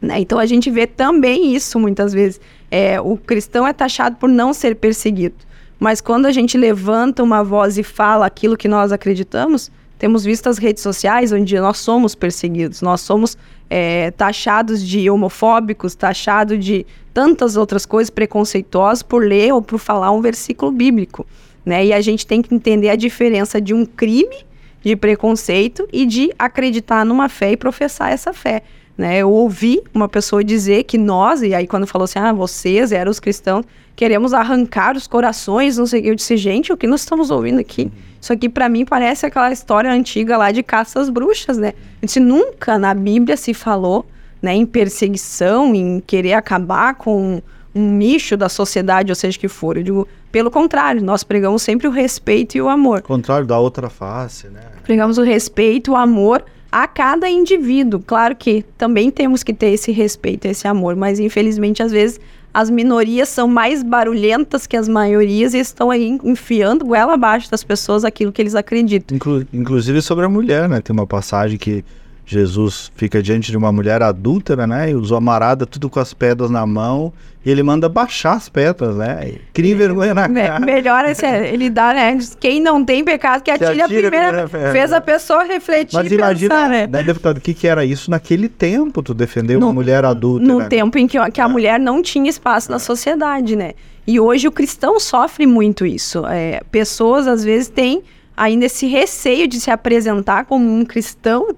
Né? 0.00 0.20
Então 0.20 0.38
a 0.38 0.46
gente 0.46 0.70
vê 0.70 0.86
também 0.86 1.54
isso 1.54 1.78
muitas 1.78 2.12
vezes. 2.12 2.40
É, 2.70 2.98
o 3.00 3.18
cristão 3.18 3.66
é 3.66 3.72
taxado 3.72 4.16
por 4.16 4.30
não 4.30 4.54
ser 4.54 4.76
perseguido. 4.76 5.36
Mas 5.78 6.00
quando 6.00 6.26
a 6.26 6.32
gente 6.32 6.56
levanta 6.56 7.22
uma 7.22 7.42
voz 7.44 7.76
e 7.76 7.82
fala 7.82 8.24
aquilo 8.24 8.56
que 8.56 8.68
nós 8.68 8.92
acreditamos, 8.92 9.70
temos 9.98 10.24
visto 10.24 10.48
as 10.48 10.56
redes 10.56 10.82
sociais 10.82 11.32
onde 11.32 11.58
nós 11.60 11.78
somos 11.78 12.14
perseguidos, 12.14 12.82
nós 12.82 13.00
somos 13.02 13.36
é, 13.74 14.10
taxados 14.10 14.86
de 14.86 15.08
homofóbicos, 15.08 15.94
taxados 15.94 16.62
de 16.62 16.84
tantas 17.14 17.56
outras 17.56 17.86
coisas 17.86 18.10
preconceituosas 18.10 19.02
por 19.02 19.24
ler 19.24 19.50
ou 19.54 19.62
por 19.62 19.78
falar 19.78 20.10
um 20.10 20.20
versículo 20.20 20.70
bíblico. 20.70 21.26
Né? 21.64 21.86
E 21.86 21.92
a 21.94 22.02
gente 22.02 22.26
tem 22.26 22.42
que 22.42 22.54
entender 22.54 22.90
a 22.90 22.96
diferença 22.96 23.58
de 23.58 23.72
um 23.72 23.86
crime 23.86 24.44
de 24.82 24.94
preconceito 24.94 25.88
e 25.90 26.04
de 26.04 26.30
acreditar 26.38 27.02
numa 27.06 27.30
fé 27.30 27.52
e 27.52 27.56
professar 27.56 28.12
essa 28.12 28.34
fé. 28.34 28.62
Né? 28.98 29.16
Eu 29.16 29.30
ouvi 29.30 29.80
uma 29.94 30.06
pessoa 30.06 30.44
dizer 30.44 30.84
que 30.84 30.98
nós, 30.98 31.40
e 31.40 31.54
aí 31.54 31.66
quando 31.66 31.86
falou 31.86 32.04
assim, 32.04 32.18
ah, 32.18 32.30
vocês 32.30 32.92
eram 32.92 33.10
os 33.10 33.18
cristãos, 33.18 33.64
queremos 33.96 34.34
arrancar 34.34 34.98
os 34.98 35.06
corações, 35.06 35.78
não 35.78 35.86
sei. 35.86 36.02
Eu 36.04 36.14
disse, 36.14 36.36
gente, 36.36 36.70
o 36.74 36.76
que 36.76 36.86
nós 36.86 37.00
estamos 37.00 37.30
ouvindo 37.30 37.58
aqui? 37.58 37.90
Isso 38.22 38.32
aqui 38.32 38.48
para 38.48 38.68
mim 38.68 38.84
parece 38.84 39.26
aquela 39.26 39.50
história 39.50 39.90
antiga 39.90 40.36
lá 40.36 40.52
de 40.52 40.62
caças 40.62 41.10
bruxas, 41.10 41.58
né? 41.58 41.72
Disse, 42.00 42.20
nunca 42.20 42.78
na 42.78 42.94
Bíblia 42.94 43.36
se 43.36 43.52
falou 43.52 44.06
né, 44.40 44.54
em 44.54 44.64
perseguição, 44.64 45.74
em 45.74 45.98
querer 45.98 46.34
acabar 46.34 46.94
com 46.94 47.42
um 47.74 47.96
nicho 47.96 48.36
da 48.36 48.48
sociedade, 48.48 49.10
ou 49.10 49.16
seja 49.16 49.36
que 49.36 49.48
for. 49.48 49.76
Eu 49.76 49.82
digo, 49.82 50.08
pelo 50.30 50.52
contrário, 50.52 51.02
nós 51.02 51.24
pregamos 51.24 51.62
sempre 51.62 51.88
o 51.88 51.90
respeito 51.90 52.56
e 52.56 52.62
o 52.62 52.68
amor. 52.68 53.02
Contrário 53.02 53.44
da 53.44 53.58
outra 53.58 53.90
face, 53.90 54.46
né? 54.46 54.60
Pregamos 54.84 55.18
o 55.18 55.22
respeito, 55.24 55.90
o 55.90 55.96
amor 55.96 56.44
a 56.70 56.86
cada 56.86 57.28
indivíduo. 57.28 58.00
Claro 58.06 58.36
que 58.36 58.64
também 58.78 59.10
temos 59.10 59.42
que 59.42 59.52
ter 59.52 59.70
esse 59.70 59.90
respeito, 59.90 60.46
esse 60.46 60.68
amor, 60.68 60.94
mas 60.94 61.18
infelizmente 61.18 61.82
às 61.82 61.90
vezes 61.90 62.20
as 62.54 62.70
minorias 62.70 63.28
são 63.28 63.48
mais 63.48 63.82
barulhentas 63.82 64.66
que 64.66 64.76
as 64.76 64.88
maiorias 64.88 65.54
e 65.54 65.58
estão 65.58 65.90
aí 65.90 66.18
enfiando 66.22 66.84
goela 66.84 67.14
abaixo 67.14 67.50
das 67.50 67.64
pessoas 67.64 68.04
aquilo 68.04 68.32
que 68.32 68.42
eles 68.42 68.54
acreditam. 68.54 69.16
Inclu 69.16 69.46
inclusive 69.52 70.02
sobre 70.02 70.24
a 70.24 70.28
mulher, 70.28 70.68
né? 70.68 70.80
Tem 70.80 70.94
uma 70.94 71.06
passagem 71.06 71.58
que 71.58 71.84
Jesus 72.24 72.90
fica 72.94 73.22
diante 73.22 73.50
de 73.50 73.56
uma 73.56 73.72
mulher 73.72 74.02
adúltera, 74.02 74.66
né? 74.66 74.90
E 74.90 74.94
os 74.94 75.12
amarada 75.12 75.66
tudo 75.66 75.90
com 75.90 75.98
as 76.00 76.14
pedras 76.14 76.50
na 76.50 76.64
mão. 76.66 77.12
E 77.44 77.50
ele 77.50 77.62
manda 77.64 77.88
baixar 77.88 78.34
as 78.34 78.48
pedras, 78.48 78.96
né? 78.96 79.32
Cria 79.52 79.74
vergonha 79.74 80.14
na 80.14 80.28
Me- 80.28 80.40
cara. 80.46 80.64
melhor 80.64 81.04
esse, 81.06 81.26
ele 81.26 81.68
dá, 81.68 81.92
né? 81.92 82.16
Quem 82.38 82.60
não 82.60 82.84
tem 82.84 83.04
pecado 83.04 83.42
que 83.42 83.50
atire 83.50 83.80
a 83.82 83.84
atire 83.86 84.06
a 84.06 84.10
primeira. 84.10 84.26
primeira 84.28 84.48
pedra. 84.48 84.72
Fez 84.72 84.92
a 84.92 85.00
pessoa 85.00 85.42
refletir 85.42 85.96
Mas 85.96 86.12
imagina, 86.12 86.54
pensar, 86.54 86.68
né? 86.70 86.86
né, 86.86 87.02
deputado, 87.02 87.38
o 87.38 87.40
que, 87.40 87.52
que 87.52 87.66
era 87.66 87.84
isso 87.84 88.08
naquele 88.08 88.48
tempo, 88.48 89.02
tu 89.02 89.12
defender 89.12 89.56
uma 89.56 89.72
mulher 89.72 90.04
adulta, 90.04 90.46
no 90.46 90.60
né? 90.60 90.68
tempo 90.68 90.96
em 90.96 91.08
que, 91.08 91.18
que 91.32 91.40
a 91.40 91.48
mulher 91.48 91.80
não 91.80 92.00
tinha 92.00 92.30
espaço 92.30 92.70
na 92.70 92.78
sociedade, 92.78 93.56
né? 93.56 93.72
E 94.06 94.20
hoje 94.20 94.46
o 94.46 94.52
cristão 94.52 95.00
sofre 95.00 95.44
muito 95.44 95.84
isso. 95.84 96.24
É, 96.26 96.60
pessoas, 96.70 97.26
às 97.26 97.42
vezes, 97.42 97.68
têm 97.68 98.04
ainda 98.36 98.66
esse 98.66 98.86
receio 98.86 99.48
de 99.48 99.60
se 99.60 99.70
apresentar 99.70 100.44
como 100.44 100.64
um 100.72 100.84
cristão 100.84 101.48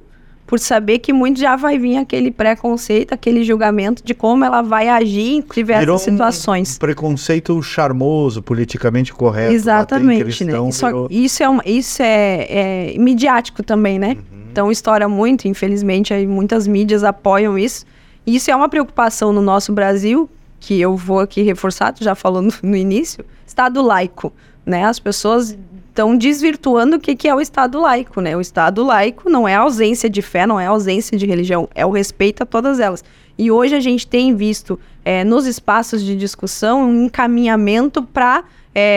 por 0.55 0.61
saber 0.61 1.01
que 1.01 1.13
muito 1.13 1.41
já 1.41 1.57
vai 1.57 1.77
vir 1.77 1.97
aquele 1.97 2.31
preconceito, 2.31 3.13
aquele 3.13 3.43
julgamento 3.43 4.05
de 4.05 4.15
como 4.15 4.45
ela 4.45 4.63
vai 4.63 4.89
agir 4.89 5.33
em 5.33 5.41
diversas 5.53 5.81
Virou 5.83 5.97
um 5.97 5.99
situações. 5.99 6.79
preconceito 6.79 7.61
charmoso, 7.61 8.41
politicamente 8.41 9.13
correto. 9.13 9.53
Exatamente, 9.53 10.23
cristão, 10.23 10.67
né? 10.67 10.71
Só- 10.71 10.87
virou- 10.87 11.09
isso 11.11 11.43
é, 11.43 11.47
isso 11.67 12.01
é, 12.05 12.93
é 12.95 12.99
midiático 12.99 13.65
também, 13.65 13.99
né? 13.99 14.17
Então 14.53 14.71
estoura 14.71 15.09
muito, 15.09 15.49
infelizmente, 15.49 16.15
muitas 16.25 16.69
mídias 16.69 17.03
apoiam 17.03 17.59
isso. 17.59 17.85
E 18.25 18.37
isso 18.37 18.49
é 18.49 18.55
uma 18.55 18.69
preocupação 18.69 19.33
no 19.33 19.43
nosso 19.43 19.73
Brasil, 19.73 20.31
que 20.61 20.81
eu 20.81 20.97
vou 20.97 21.19
aqui 21.19 21.43
reforçar, 21.43 21.93
tu 21.93 22.05
já 22.05 22.15
falou 22.15 22.41
no, 22.41 22.53
no 22.63 22.77
início, 22.77 23.25
Estado 23.45 23.83
laico, 23.83 24.33
né? 24.65 24.85
As 24.85 25.01
pessoas 25.01 25.59
estão 25.95 26.17
desvirtuando 26.17 26.97
o 26.97 27.01
que, 27.01 27.15
que 27.15 27.29
é 27.29 27.35
o 27.35 27.41
Estado 27.41 27.81
laico, 27.81 28.21
né? 28.21 28.37
O 28.37 28.41
Estado 28.41 28.83
laico 28.83 29.31
não 29.31 29.47
é 29.47 29.55
ausência 29.55 30.11
de 30.11 30.21
fé, 30.21 30.45
não 30.45 30.59
é 30.59 30.67
ausência 30.67 31.17
de 31.17 31.25
religião, 31.25 31.69
é 31.73 31.87
o 31.87 31.91
respeito 31.91 32.43
a 32.43 32.47
todas 32.47 32.81
elas. 32.81 33.05
E 33.39 33.49
hoje 33.49 33.77
a 33.77 33.81
gente 33.81 34.05
tem 34.05 34.35
visto 34.35 34.79
eh, 35.05 35.23
nos 35.23 35.47
espaços 35.47 36.03
de 36.03 36.17
discussão 36.17 36.83
um 36.83 37.05
encaminhamento 37.05 38.03
para 38.03 38.43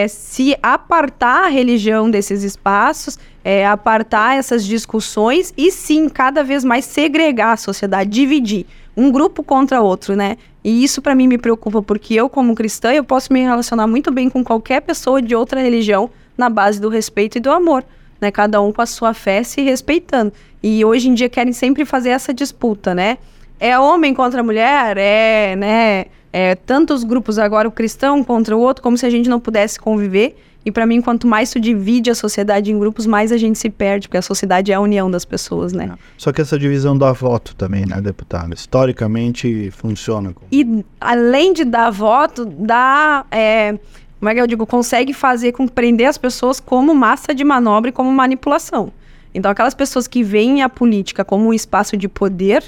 se 0.10 0.58
apartar 0.63 1.44
a 1.44 1.48
religião 1.50 2.10
desses 2.10 2.42
espaços, 2.42 3.20
eh, 3.46 3.63
apartar 3.63 4.36
essas 4.36 4.66
discussões 4.66 5.54
e 5.56 5.72
sim, 5.72 6.10
cada 6.10 6.44
vez 6.44 6.63
mais 6.63 6.84
segregar 6.84 7.54
a 7.54 7.58
sociedade, 7.58 8.10
dividir 8.10 8.66
um 8.96 9.12
grupo 9.12 9.44
contra 9.44 9.80
outro, 9.80 10.16
né? 10.16 10.36
E 10.63 10.84
isso 10.84 11.00
para 11.00 11.13
mim 11.13 11.27
me 11.27 11.38
preocupa 11.38 11.80
porque 11.84 12.16
eu 12.16 12.27
como 12.27 12.56
cristã 12.56 12.92
eu 12.92 13.04
posso 13.04 13.32
me 13.32 13.42
relacionar 13.42 13.86
muito 13.86 14.12
bem 14.12 14.32
com 14.32 14.44
qualquer 14.44 14.82
pessoa 14.82 15.22
de 15.22 15.36
outra 15.36 15.62
religião 15.62 16.10
na 16.38 16.50
base 16.50 16.79
do 16.79 16.89
respeito 16.89 17.38
e 17.38 17.41
do 17.41 17.50
amor, 17.51 17.84
né? 18.22 18.29
Cada 18.32 18.62
um 18.62 18.72
com 18.72 18.82
a 18.82 18.86
sua 18.86 19.13
fé 19.13 19.44
se 19.44 19.62
respeitando. 19.62 20.32
E 20.62 20.84
hoje 20.86 21.10
em 21.10 21.13
dia 21.13 21.29
querem 21.29 21.53
sempre 21.53 21.86
fazer 21.86 22.10
essa 22.10 22.34
disputa, 22.34 22.94
né? 22.94 23.17
É 23.60 23.77
homem 23.79 24.13
contra 24.13 24.44
mulher, 24.44 24.98
é, 24.98 25.56
né? 25.56 26.06
É 26.32 26.53
tantos 26.56 27.03
grupos 27.03 27.39
agora 27.39 27.67
o 27.67 27.72
cristão 27.72 28.24
contra 28.24 28.56
o 28.56 28.60
outro, 28.60 28.84
como 28.84 28.98
se 28.98 29.06
a 29.06 29.10
gente 29.10 29.27
não 29.29 29.39
pudesse 29.39 29.79
conviver. 29.79 30.38
E 30.65 30.72
para 30.72 30.86
mim, 30.86 31.00
quanto 31.01 31.25
mais 31.25 31.48
isso 31.50 31.60
divide 31.62 32.12
a 32.12 32.15
sociedade 32.15 32.70
em 32.72 32.77
grupos, 32.77 33.06
mais 33.06 33.32
a 33.32 33.38
gente 33.38 33.58
se 33.58 33.70
perde, 33.70 34.08
porque 34.10 34.17
a 34.17 34.22
sociedade 34.22 34.70
é 34.70 34.75
a 34.75 34.82
união 34.82 35.10
das 35.10 35.24
pessoas, 35.24 35.72
né? 35.72 35.94
Só 36.17 36.34
que 36.34 36.41
essa 36.41 36.60
divisão 36.60 36.98
dá 36.98 37.13
voto 37.13 37.56
também, 37.56 37.86
né, 37.86 38.01
deputado? 38.01 38.53
Historicamente 38.53 39.72
funciona. 39.72 40.34
como- 40.34 40.48
E 40.51 40.84
além 41.00 41.53
de 41.53 41.63
dar 41.63 41.89
voto, 41.89 42.44
dá. 42.46 43.25
é, 43.32 43.79
como 44.19 44.29
é 44.29 44.33
que 44.33 44.41
eu 44.41 44.47
digo? 44.47 44.65
Consegue 44.65 45.13
fazer 45.13 45.51
com 45.51 45.67
prender 45.67 46.07
as 46.07 46.17
pessoas 46.17 46.59
como 46.59 46.93
massa 46.95 47.33
de 47.33 47.43
manobra 47.43 47.89
e 47.89 47.93
como 47.93 48.12
manipulação. 48.12 48.91
Então, 49.33 49.51
aquelas 49.51 49.75
pessoas 49.75 50.07
que 50.07 50.24
veem 50.24 50.63
a 50.63 50.69
política 50.69 51.24
como 51.24 51.50
um 51.50 51.53
espaço 51.53 51.95
de 51.95 52.07
poder, 52.07 52.63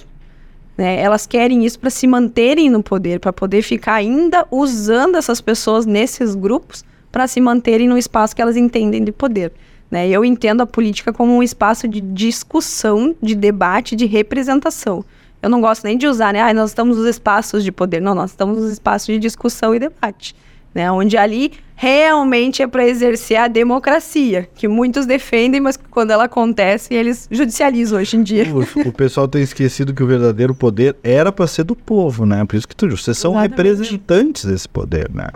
né, 0.78 1.00
elas 1.00 1.26
querem 1.26 1.66
isso 1.66 1.80
para 1.80 1.90
se 1.90 2.06
manterem 2.06 2.70
no 2.70 2.84
poder, 2.84 3.20
para 3.20 3.34
poder 3.34 3.64
ficar 3.64 3.96
ainda 3.96 4.46
usando 4.52 5.16
essas 5.16 5.42
pessoas 5.42 5.86
nesses 5.86 6.36
grupos 6.36 6.86
para 7.12 7.28
se 7.28 7.42
manterem 7.42 7.88
no 7.88 7.98
espaço 7.98 8.36
que 8.36 8.42
elas 8.42 8.56
entendem 8.56 9.04
de 9.04 9.12
poder. 9.12 9.52
Né? 9.90 10.08
Eu 10.08 10.24
entendo 10.24 10.62
a 10.62 10.68
política 10.68 11.12
como 11.12 11.36
um 11.36 11.42
espaço 11.42 11.88
de 11.88 12.00
discussão, 12.00 13.16
de 13.22 13.34
debate, 13.34 13.96
de 13.96 14.06
representação. 14.06 15.04
Eu 15.42 15.50
não 15.50 15.62
gosto 15.62 15.86
nem 15.86 15.98
de 15.98 16.06
usar, 16.06 16.34
né? 16.34 16.42
Ah, 16.42 16.54
nós 16.54 16.72
estamos 16.72 16.98
nos 16.98 17.08
espaços 17.08 17.64
de 17.64 17.72
poder. 17.72 18.02
Não, 18.02 18.14
nós 18.14 18.32
estamos 18.32 18.62
nos 18.62 18.72
espaços 18.72 19.08
de 19.08 19.18
discussão 19.18 19.74
e 19.74 19.80
debate. 19.80 20.36
Né? 20.74 20.92
Onde 20.92 21.18
ali 21.18 21.54
realmente 21.76 22.62
é 22.62 22.68
para 22.68 22.88
exercer 22.88 23.38
a 23.38 23.48
democracia, 23.48 24.48
que 24.54 24.68
muitos 24.68 25.06
defendem, 25.06 25.62
mas 25.62 25.78
quando 25.78 26.12
ela 26.12 26.26
acontece, 26.26 26.94
eles 26.94 27.28
judicializam 27.32 28.00
hoje 28.00 28.18
em 28.18 28.24
dia. 28.24 28.46
O, 28.54 28.90
o 28.90 28.92
pessoal 28.92 29.28
tem 29.28 29.42
esquecido 29.42 29.94
que 29.94 30.04
o 30.04 30.08
verdadeiro 30.08 30.54
poder 30.54 30.96
era 31.04 31.32
para 31.32 31.48
ser 31.48 31.64
do 31.64 31.76
povo, 31.76 32.26
né? 32.26 32.44
Por 32.46 32.56
isso 32.58 32.68
que 32.68 32.76
tu, 32.76 32.90
vocês 32.90 33.18
são 33.18 33.32
Exatamente. 33.32 33.58
representantes 33.58 34.46
desse 34.46 34.68
poder, 34.68 35.10
né? 35.14 35.30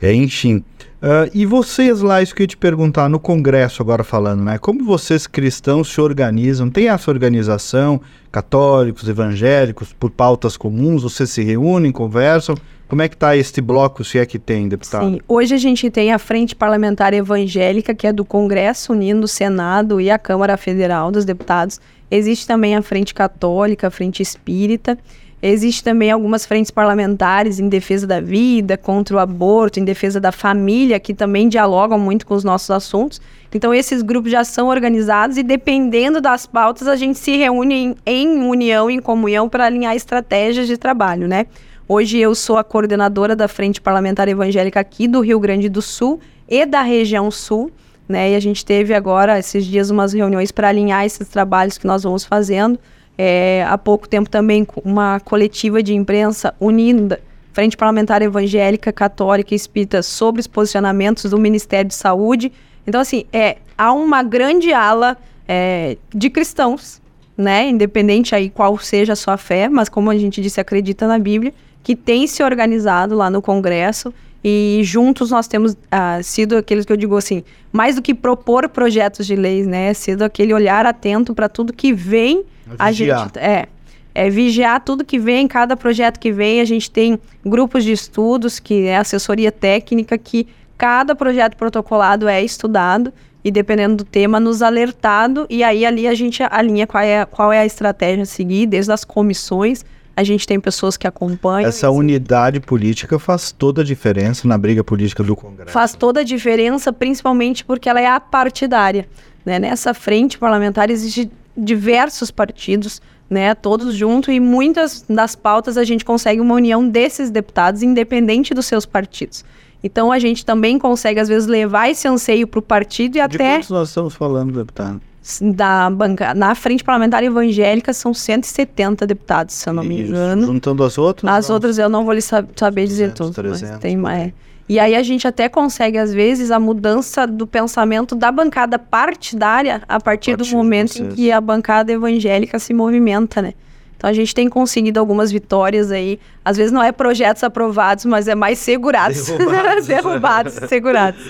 É, 0.00 0.14
enfim. 0.14 0.62
Ah, 1.06 1.28
e 1.34 1.44
vocês 1.44 2.00
lá, 2.00 2.22
isso 2.22 2.34
que 2.34 2.40
eu 2.40 2.44
ia 2.44 2.48
te 2.48 2.56
perguntar, 2.56 3.10
no 3.10 3.20
Congresso 3.20 3.82
agora 3.82 4.02
falando, 4.02 4.42
né? 4.42 4.56
Como 4.56 4.84
vocês 4.84 5.26
cristãos 5.26 5.92
se 5.92 6.00
organizam? 6.00 6.70
Tem 6.70 6.88
essa 6.88 7.10
organização, 7.10 8.00
católicos, 8.32 9.06
evangélicos, 9.06 9.92
por 9.92 10.10
pautas 10.10 10.56
comuns? 10.56 11.02
Vocês 11.02 11.28
se 11.28 11.42
reúnem, 11.42 11.92
conversam? 11.92 12.54
Como 12.88 13.02
é 13.02 13.08
que 13.08 13.16
tá 13.16 13.36
este 13.36 13.60
bloco, 13.60 14.04
se 14.04 14.18
é 14.18 14.26
que 14.26 14.38
tem, 14.38 14.68
deputado? 14.68 15.06
Sim, 15.06 15.20
hoje 15.26 15.54
a 15.54 15.58
gente 15.58 15.90
tem 15.90 16.12
a 16.12 16.18
Frente 16.18 16.54
Parlamentar 16.54 17.14
Evangélica, 17.14 17.94
que 17.94 18.06
é 18.06 18.12
do 18.12 18.24
Congresso, 18.24 18.92
unindo 18.92 19.24
o 19.24 19.28
Senado 19.28 20.00
e 20.00 20.10
a 20.10 20.18
Câmara 20.18 20.56
Federal 20.56 21.10
dos 21.10 21.24
Deputados. 21.24 21.80
Existe 22.10 22.46
também 22.46 22.76
a 22.76 22.82
Frente 22.82 23.14
Católica, 23.14 23.88
a 23.88 23.90
Frente 23.90 24.22
Espírita. 24.22 24.98
Existe 25.46 25.84
também 25.84 26.10
algumas 26.10 26.46
frentes 26.46 26.70
parlamentares 26.70 27.58
em 27.58 27.68
defesa 27.68 28.06
da 28.06 28.18
vida, 28.18 28.78
contra 28.78 29.16
o 29.16 29.18
aborto, 29.18 29.78
em 29.78 29.84
defesa 29.84 30.18
da 30.18 30.32
família, 30.32 30.98
que 30.98 31.12
também 31.12 31.50
dialogam 31.50 31.98
muito 31.98 32.26
com 32.26 32.34
os 32.34 32.42
nossos 32.44 32.70
assuntos. 32.70 33.20
Então, 33.52 33.74
esses 33.74 34.00
grupos 34.00 34.32
já 34.32 34.42
são 34.42 34.68
organizados 34.68 35.36
e, 35.36 35.42
dependendo 35.42 36.18
das 36.18 36.46
pautas, 36.46 36.88
a 36.88 36.96
gente 36.96 37.18
se 37.18 37.36
reúne 37.36 37.74
em, 37.74 37.96
em 38.06 38.40
união, 38.40 38.88
em 38.88 39.00
comunhão, 39.00 39.46
para 39.46 39.66
alinhar 39.66 39.94
estratégias 39.94 40.66
de 40.66 40.78
trabalho, 40.78 41.28
né? 41.28 41.46
Hoje 41.86 42.18
eu 42.18 42.34
sou 42.34 42.56
a 42.56 42.64
coordenadora 42.64 43.36
da 43.36 43.46
Frente 43.46 43.78
Parlamentar 43.78 44.26
Evangélica 44.26 44.80
aqui 44.80 45.06
do 45.06 45.20
Rio 45.20 45.38
Grande 45.38 45.68
do 45.68 45.82
Sul 45.82 46.18
e 46.48 46.64
da 46.64 46.80
região 46.80 47.30
sul, 47.30 47.70
né? 48.08 48.30
E 48.30 48.34
a 48.34 48.40
gente 48.40 48.64
teve 48.64 48.94
agora, 48.94 49.38
esses 49.38 49.66
dias, 49.66 49.90
umas 49.90 50.14
reuniões 50.14 50.50
para 50.50 50.68
alinhar 50.68 51.04
esses 51.04 51.28
trabalhos 51.28 51.76
que 51.76 51.86
nós 51.86 52.02
vamos 52.02 52.24
fazendo. 52.24 52.78
É, 53.18 53.66
há 53.68 53.76
pouco 53.76 54.08
tempo 54.08 54.30
também 54.30 54.66
uma 54.82 55.20
coletiva 55.20 55.82
de 55.82 55.92
imprensa 55.92 56.54
unida, 56.58 57.20
Frente 57.52 57.76
Parlamentar 57.76 58.22
Evangélica, 58.22 58.90
Católica 58.90 59.52
e 59.52 59.56
Espírita, 59.56 60.02
sobre 60.02 60.40
os 60.40 60.46
posicionamentos 60.46 61.30
do 61.30 61.38
Ministério 61.38 61.88
de 61.88 61.94
Saúde. 61.94 62.50
Então, 62.86 62.98
assim, 62.98 63.26
é, 63.30 63.58
há 63.76 63.92
uma 63.92 64.22
grande 64.22 64.72
ala 64.72 65.18
é, 65.46 65.98
de 66.14 66.30
cristãos, 66.30 67.02
né? 67.36 67.68
Independente 67.68 68.34
aí 68.34 68.48
qual 68.48 68.78
seja 68.78 69.12
a 69.12 69.16
sua 69.16 69.36
fé, 69.36 69.68
mas 69.68 69.90
como 69.90 70.10
a 70.10 70.16
gente 70.16 70.40
disse, 70.40 70.58
acredita 70.62 71.06
na 71.06 71.18
Bíblia, 71.18 71.52
que 71.84 71.94
tem 71.94 72.26
se 72.26 72.42
organizado 72.42 73.14
lá 73.14 73.30
no 73.30 73.40
Congresso 73.40 74.12
e 74.42 74.80
juntos 74.82 75.30
nós 75.30 75.46
temos 75.46 75.76
ah, 75.90 76.20
sido 76.22 76.56
aqueles 76.56 76.84
que 76.84 76.92
eu 76.92 76.96
digo 76.96 77.16
assim, 77.16 77.44
mais 77.70 77.94
do 77.94 78.02
que 78.02 78.12
propor 78.12 78.68
projetos 78.68 79.26
de 79.26 79.36
leis, 79.36 79.66
né? 79.66 79.94
Sido 79.94 80.22
aquele 80.22 80.52
olhar 80.52 80.84
atento 80.84 81.34
para 81.34 81.48
tudo 81.48 81.72
que 81.72 81.92
vem, 81.92 82.44
a 82.78 82.90
Vigiar. 82.90 83.24
gente 83.24 83.38
é 83.38 83.68
é 84.14 84.30
vigiar 84.30 84.80
tudo 84.80 85.04
que 85.04 85.18
vem, 85.18 85.48
cada 85.48 85.76
projeto 85.76 86.20
que 86.20 86.30
vem, 86.30 86.60
a 86.60 86.64
gente 86.64 86.88
tem 86.88 87.18
grupos 87.44 87.82
de 87.82 87.90
estudos, 87.90 88.60
que 88.60 88.86
é 88.86 88.96
assessoria 88.96 89.50
técnica, 89.50 90.16
que 90.16 90.46
cada 90.78 91.16
projeto 91.16 91.56
protocolado 91.56 92.28
é 92.28 92.40
estudado 92.40 93.12
e 93.42 93.50
dependendo 93.50 93.96
do 93.96 94.04
tema, 94.04 94.38
nos 94.38 94.62
alertado, 94.62 95.46
e 95.50 95.64
aí 95.64 95.84
ali 95.84 96.06
a 96.06 96.14
gente 96.14 96.42
alinha 96.44 96.86
qual 96.86 97.02
é, 97.02 97.26
qual 97.26 97.52
é 97.52 97.58
a 97.58 97.66
estratégia 97.66 98.22
a 98.22 98.26
seguir, 98.26 98.66
desde 98.66 98.92
as 98.92 99.04
comissões, 99.04 99.84
a 100.16 100.22
gente 100.22 100.46
tem 100.46 100.60
pessoas 100.60 100.96
que 100.96 101.06
acompanham. 101.06 101.68
Essa 101.68 101.90
unidade 101.90 102.60
política 102.60 103.18
faz 103.18 103.52
toda 103.52 103.82
a 103.82 103.84
diferença 103.84 104.46
na 104.46 104.56
briga 104.56 104.84
política 104.84 105.22
do 105.22 105.34
Congresso. 105.34 105.72
Faz 105.72 105.94
toda 105.94 106.20
a 106.20 106.24
diferença, 106.24 106.92
principalmente 106.92 107.64
porque 107.64 107.88
ela 107.88 108.00
é 108.00 108.06
apartidária. 108.06 109.08
Né? 109.44 109.58
Nessa 109.58 109.92
frente 109.92 110.38
parlamentar 110.38 110.90
existem 110.90 111.30
diversos 111.56 112.30
partidos, 112.30 113.00
né, 113.30 113.54
todos 113.54 113.94
juntos, 113.94 114.34
e 114.34 114.40
muitas 114.40 115.04
das 115.08 115.34
pautas 115.34 115.76
a 115.76 115.84
gente 115.84 116.04
consegue 116.04 116.40
uma 116.40 116.54
união 116.54 116.86
desses 116.86 117.30
deputados, 117.30 117.82
independente 117.82 118.52
dos 118.52 118.66
seus 118.66 118.84
partidos. 118.84 119.44
Então 119.82 120.10
a 120.10 120.18
gente 120.18 120.44
também 120.44 120.78
consegue, 120.78 121.20
às 121.20 121.28
vezes, 121.28 121.46
levar 121.46 121.90
esse 121.90 122.08
anseio 122.08 122.46
para 122.46 122.58
o 122.58 122.62
partido 122.62 123.16
e 123.16 123.18
De 123.18 123.20
até 123.20 123.56
quantos 123.56 123.70
nós 123.70 123.88
estamos 123.88 124.14
falando, 124.14 124.52
deputado? 124.52 125.00
Da 125.40 125.88
banca... 125.90 126.34
na 126.34 126.54
frente 126.54 126.84
parlamentar 126.84 127.22
evangélica 127.24 127.92
são 127.92 128.12
170 128.12 129.06
deputados, 129.06 129.54
se 129.54 129.68
eu 129.68 129.72
não 129.72 129.82
me 129.82 130.00
Isso. 130.02 130.10
engano. 130.10 130.46
Juntando 130.46 130.84
as 130.84 130.98
outras? 130.98 131.32
As 131.32 131.48
não. 131.48 131.54
outras 131.54 131.78
eu 131.78 131.88
não 131.88 132.04
vou 132.04 132.12
lhe 132.12 132.20
sa- 132.20 132.44
saber 132.54 132.86
dizer 132.86 133.10
200, 133.10 133.34
tudo. 133.36 133.48
mas 133.48 133.58
300, 133.60 133.80
tem 133.80 133.96
por 133.96 134.02
mais. 134.02 134.22
aí. 134.22 134.34
E 134.66 134.78
aí 134.78 134.94
a 134.94 135.02
gente 135.02 135.26
até 135.28 135.46
consegue, 135.48 135.98
às 135.98 136.12
vezes, 136.12 136.50
a 136.50 136.58
mudança 136.58 137.26
do 137.26 137.46
pensamento 137.46 138.14
da 138.14 138.32
bancada 138.32 138.78
partidária 138.78 139.82
a 139.86 140.00
partir, 140.00 140.36
do 140.36 140.46
momento 140.46 141.02
em 141.02 141.08
que 141.10 141.30
a 141.30 141.38
bancada 141.40 141.92
evangélica 141.92 142.58
se 142.58 142.72
movimenta, 142.72 143.42
né? 143.42 143.52
Então 143.96 144.08
a 144.08 144.12
gente 144.12 144.34
tem 144.34 144.48
conseguido 144.48 144.98
algumas 145.00 145.30
vitórias 145.30 145.90
aí. 145.90 146.18
Às 146.44 146.56
vezes 146.56 146.72
não 146.72 146.82
é 146.82 146.92
projetos 146.92 147.42
aprovados, 147.44 148.04
mas 148.06 148.26
é 148.26 148.34
mais 148.34 148.58
segurados. 148.58 149.26
Derrubados. 149.26 149.84
Derrubados, 149.88 150.54
segurados. 150.68 151.20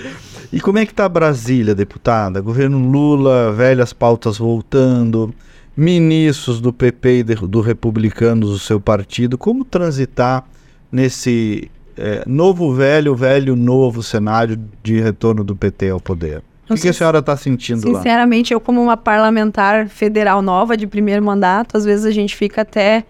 E 0.51 0.59
como 0.59 0.77
é 0.77 0.85
que 0.85 0.91
está 0.91 1.07
Brasília, 1.07 1.75
deputada? 1.75 2.41
Governo 2.41 2.89
Lula, 2.89 3.51
velhas 3.51 3.93
pautas 3.93 4.37
voltando, 4.37 5.33
ministros 5.75 6.61
do 6.61 6.71
PP 6.71 7.19
e 7.19 7.23
do 7.23 7.61
Republicanos, 7.61 8.51
do 8.51 8.59
seu 8.59 8.79
partido. 8.79 9.37
Como 9.37 9.65
transitar 9.65 10.45
nesse 10.91 11.69
é, 11.97 12.23
novo 12.25 12.73
velho, 12.73 13.15
velho 13.15 13.55
novo 13.55 14.01
cenário 14.01 14.59
de 14.83 14.99
retorno 14.99 15.43
do 15.43 15.55
PT 15.55 15.89
ao 15.89 15.99
poder? 15.99 16.41
O 16.69 16.73
que, 16.73 16.81
que, 16.81 16.89
a 16.89 16.93
senhora 16.93 17.19
está 17.19 17.37
sentindo 17.37 17.77
Sinceramente, 17.77 17.93
lá? 17.93 18.01
Sinceramente, 18.01 18.53
eu 18.53 18.59
como 18.59 18.81
uma 18.81 18.97
parlamentar 18.97 19.87
federal 19.87 20.41
nova 20.41 20.75
de 20.75 20.87
primeiro 20.87 21.23
mandato, 21.23 21.77
às 21.77 21.85
vezes 21.85 22.05
a 22.05 22.11
gente 22.11 22.35
fica 22.35 22.61
até 22.61 23.03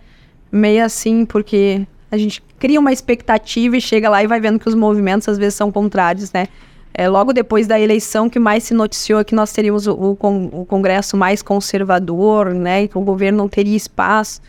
meio 0.52 0.84
assim, 0.84 1.26
porque 1.26 1.88
a 2.12 2.18
gente 2.18 2.44
cria 2.60 2.80
uma 2.80 2.92
expectativa 2.92 3.78
e 3.78 3.82
chega 3.82 4.10
lá 4.10 4.24
e 4.24 4.28
vai 4.28 4.40
vendo 4.40 4.60
que 4.60 4.68
os 4.68 4.76
movimentos 4.76 5.28
às 5.30 5.38
vezes 5.38 5.56
são 5.56 5.72
contrários, 5.72 6.32
né? 6.34 6.48
É, 6.98 7.10
logo 7.10 7.34
depois 7.34 7.68
da 7.68 7.78
eleição 7.78 8.30
que 8.30 8.40
mais 8.40 8.64
se 8.64 8.74
noticiou 8.74 9.24
que 9.26 9.36
nós 9.36 9.52
teríamos 9.52 9.86
o, 9.86 9.94
o, 9.94 10.62
o 10.62 10.66
Congresso 10.66 11.18
mais 11.18 11.42
conservador, 11.42 12.54
né? 12.54 12.88
Que 12.88 12.98
o 12.98 13.02
governo 13.02 13.40
não 13.40 13.50
teria 13.50 13.76
espaço. 13.76 14.42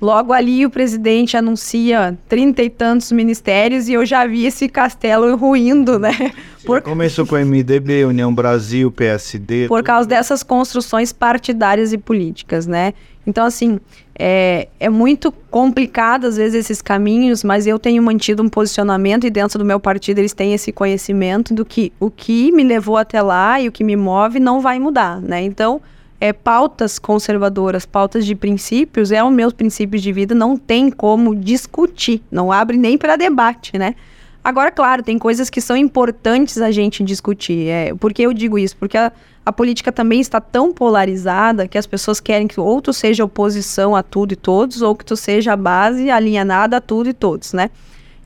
Logo 0.00 0.32
ali 0.32 0.64
o 0.64 0.70
presidente 0.70 1.36
anuncia 1.36 2.16
trinta 2.28 2.62
e 2.62 2.70
tantos 2.70 3.10
ministérios 3.10 3.88
e 3.88 3.94
eu 3.94 4.06
já 4.06 4.24
vi 4.24 4.46
esse 4.46 4.68
castelo 4.68 5.36
ruindo, 5.36 5.98
né? 5.98 6.12
Por... 6.64 6.82
Começou 6.82 7.26
com 7.26 7.34
a 7.34 7.44
MDB, 7.44 8.04
União 8.04 8.32
Brasil, 8.32 8.92
PSD. 8.92 9.66
Por 9.66 9.82
causa 9.82 10.08
dessas 10.08 10.44
construções 10.44 11.12
partidárias 11.12 11.92
e 11.92 11.98
políticas, 11.98 12.64
né? 12.64 12.94
Então, 13.26 13.44
assim, 13.44 13.80
é, 14.18 14.68
é 14.80 14.88
muito 14.88 15.30
complicado 15.30 16.26
às 16.26 16.36
vezes 16.36 16.64
esses 16.64 16.82
caminhos, 16.82 17.44
mas 17.44 17.66
eu 17.66 17.78
tenho 17.78 18.02
mantido 18.02 18.42
um 18.42 18.48
posicionamento 18.48 19.26
e 19.26 19.30
dentro 19.30 19.58
do 19.58 19.64
meu 19.64 19.78
partido 19.78 20.18
eles 20.18 20.32
têm 20.32 20.52
esse 20.52 20.72
conhecimento 20.72 21.54
do 21.54 21.64
que 21.64 21.92
o 22.00 22.10
que 22.10 22.50
me 22.50 22.64
levou 22.64 22.96
até 22.96 23.22
lá 23.22 23.60
e 23.60 23.68
o 23.68 23.72
que 23.72 23.84
me 23.84 23.94
move 23.94 24.40
não 24.40 24.60
vai 24.60 24.78
mudar, 24.78 25.20
né? 25.20 25.42
Então, 25.42 25.80
é, 26.20 26.32
pautas 26.32 26.98
conservadoras, 26.98 27.86
pautas 27.86 28.26
de 28.26 28.34
princípios, 28.34 29.12
é 29.12 29.22
o 29.22 29.30
meu 29.30 29.52
princípio 29.52 30.00
de 30.00 30.12
vida, 30.12 30.34
não 30.34 30.56
tem 30.56 30.90
como 30.90 31.34
discutir, 31.36 32.20
não 32.30 32.50
abre 32.50 32.76
nem 32.76 32.98
para 32.98 33.14
debate, 33.14 33.78
né? 33.78 33.94
Agora, 34.42 34.70
claro, 34.70 35.02
tem 35.02 35.18
coisas 35.18 35.50
que 35.50 35.60
são 35.60 35.76
importantes 35.76 36.58
a 36.58 36.70
gente 36.70 37.02
discutir. 37.02 37.68
É, 37.68 37.94
por 37.94 38.12
que 38.12 38.22
eu 38.22 38.32
digo 38.32 38.58
isso? 38.58 38.76
Porque 38.76 38.96
a, 38.96 39.12
a 39.44 39.52
política 39.52 39.92
também 39.92 40.20
está 40.20 40.40
tão 40.40 40.72
polarizada 40.72 41.68
que 41.68 41.76
as 41.76 41.86
pessoas 41.86 42.20
querem 42.20 42.46
que 42.46 42.58
ou 42.58 42.80
tu 42.80 42.92
seja 42.92 43.24
oposição 43.24 43.94
a 43.94 44.02
tudo 44.02 44.32
e 44.32 44.36
todos, 44.36 44.80
ou 44.80 44.94
que 44.94 45.04
tu 45.04 45.16
seja 45.16 45.52
a 45.52 45.56
base 45.56 46.10
alinhada 46.10 46.76
a 46.76 46.80
tudo 46.80 47.10
e 47.10 47.12
todos, 47.12 47.52
né? 47.52 47.70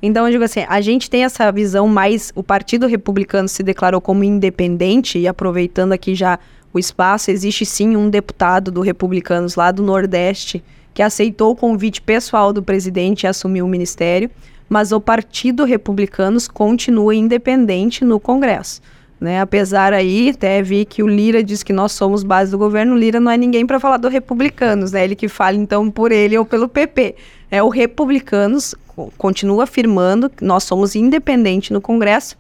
Então, 0.01 0.27
eu 0.27 0.33
digo 0.33 0.45
assim, 0.45 0.65
a 0.69 0.81
gente 0.81 1.09
tem 1.09 1.25
essa 1.25 1.51
visão 1.53 1.87
mais... 1.87 2.33
O 2.35 2.43
Partido 2.43 2.89
Republicano 2.89 3.49
se 3.49 3.63
declarou 3.63 4.01
como 4.01 4.25
independente, 4.25 5.19
e 5.19 5.29
aproveitando 5.29 5.93
aqui 5.93 6.15
já 6.15 6.41
o 6.73 6.79
espaço, 6.79 7.31
existe 7.31 7.65
sim 7.65 7.97
um 7.97 8.11
deputado 8.11 8.71
do 8.73 8.81
Republicanos 8.81 9.55
lá 9.55 9.71
do 9.71 9.83
Nordeste 9.83 10.63
que 10.95 11.03
aceitou 11.03 11.53
o 11.53 11.57
convite 11.57 12.03
pessoal 12.03 12.53
do 12.53 12.63
presidente 12.63 13.23
e 13.23 13.27
assumiu 13.27 13.65
o 13.65 13.69
ministério, 13.69 14.31
mas 14.73 14.91
o 14.91 14.99
Partido 14.99 15.65
Republicanos 15.65 16.49
continua 16.49 17.15
independente 17.15 18.07
no 18.07 18.19
Congresso. 18.19 18.81
Né? 19.21 19.39
Apesar 19.39 19.93
aí, 19.93 20.31
até 20.31 20.63
vi 20.63 20.87
que 20.87 21.03
o 21.03 21.07
Lira 21.07 21.45
diz 21.45 21.63
que 21.63 21.75
nós 21.75 21.93
somos 21.93 22.25
base 22.25 22.51
do 22.51 22.57
governo, 22.57 22.95
o 22.95 22.97
Lira 22.97 23.21
não 23.21 23.31
é 23.31 23.37
ninguém 23.37 23.67
para 23.67 23.79
falar 23.79 23.99
do 23.99 24.09
Republicanos, 24.09 24.91
né? 24.91 25.05
Ele 25.05 25.15
que 25.15 25.29
fala 25.29 25.59
então 25.59 25.91
por 25.91 26.11
ele 26.11 26.39
ou 26.39 26.47
pelo 26.47 26.71
PP. 26.71 27.17
É 27.51 27.63
o 27.63 27.69
Republicanos 27.69 28.75
continua 29.19 29.65
afirmando 29.65 30.31
que 30.31 30.43
nós 30.43 30.65
somos 30.65 30.97
independentes 30.97 31.69
no 31.69 31.81
Congresso 31.83 32.35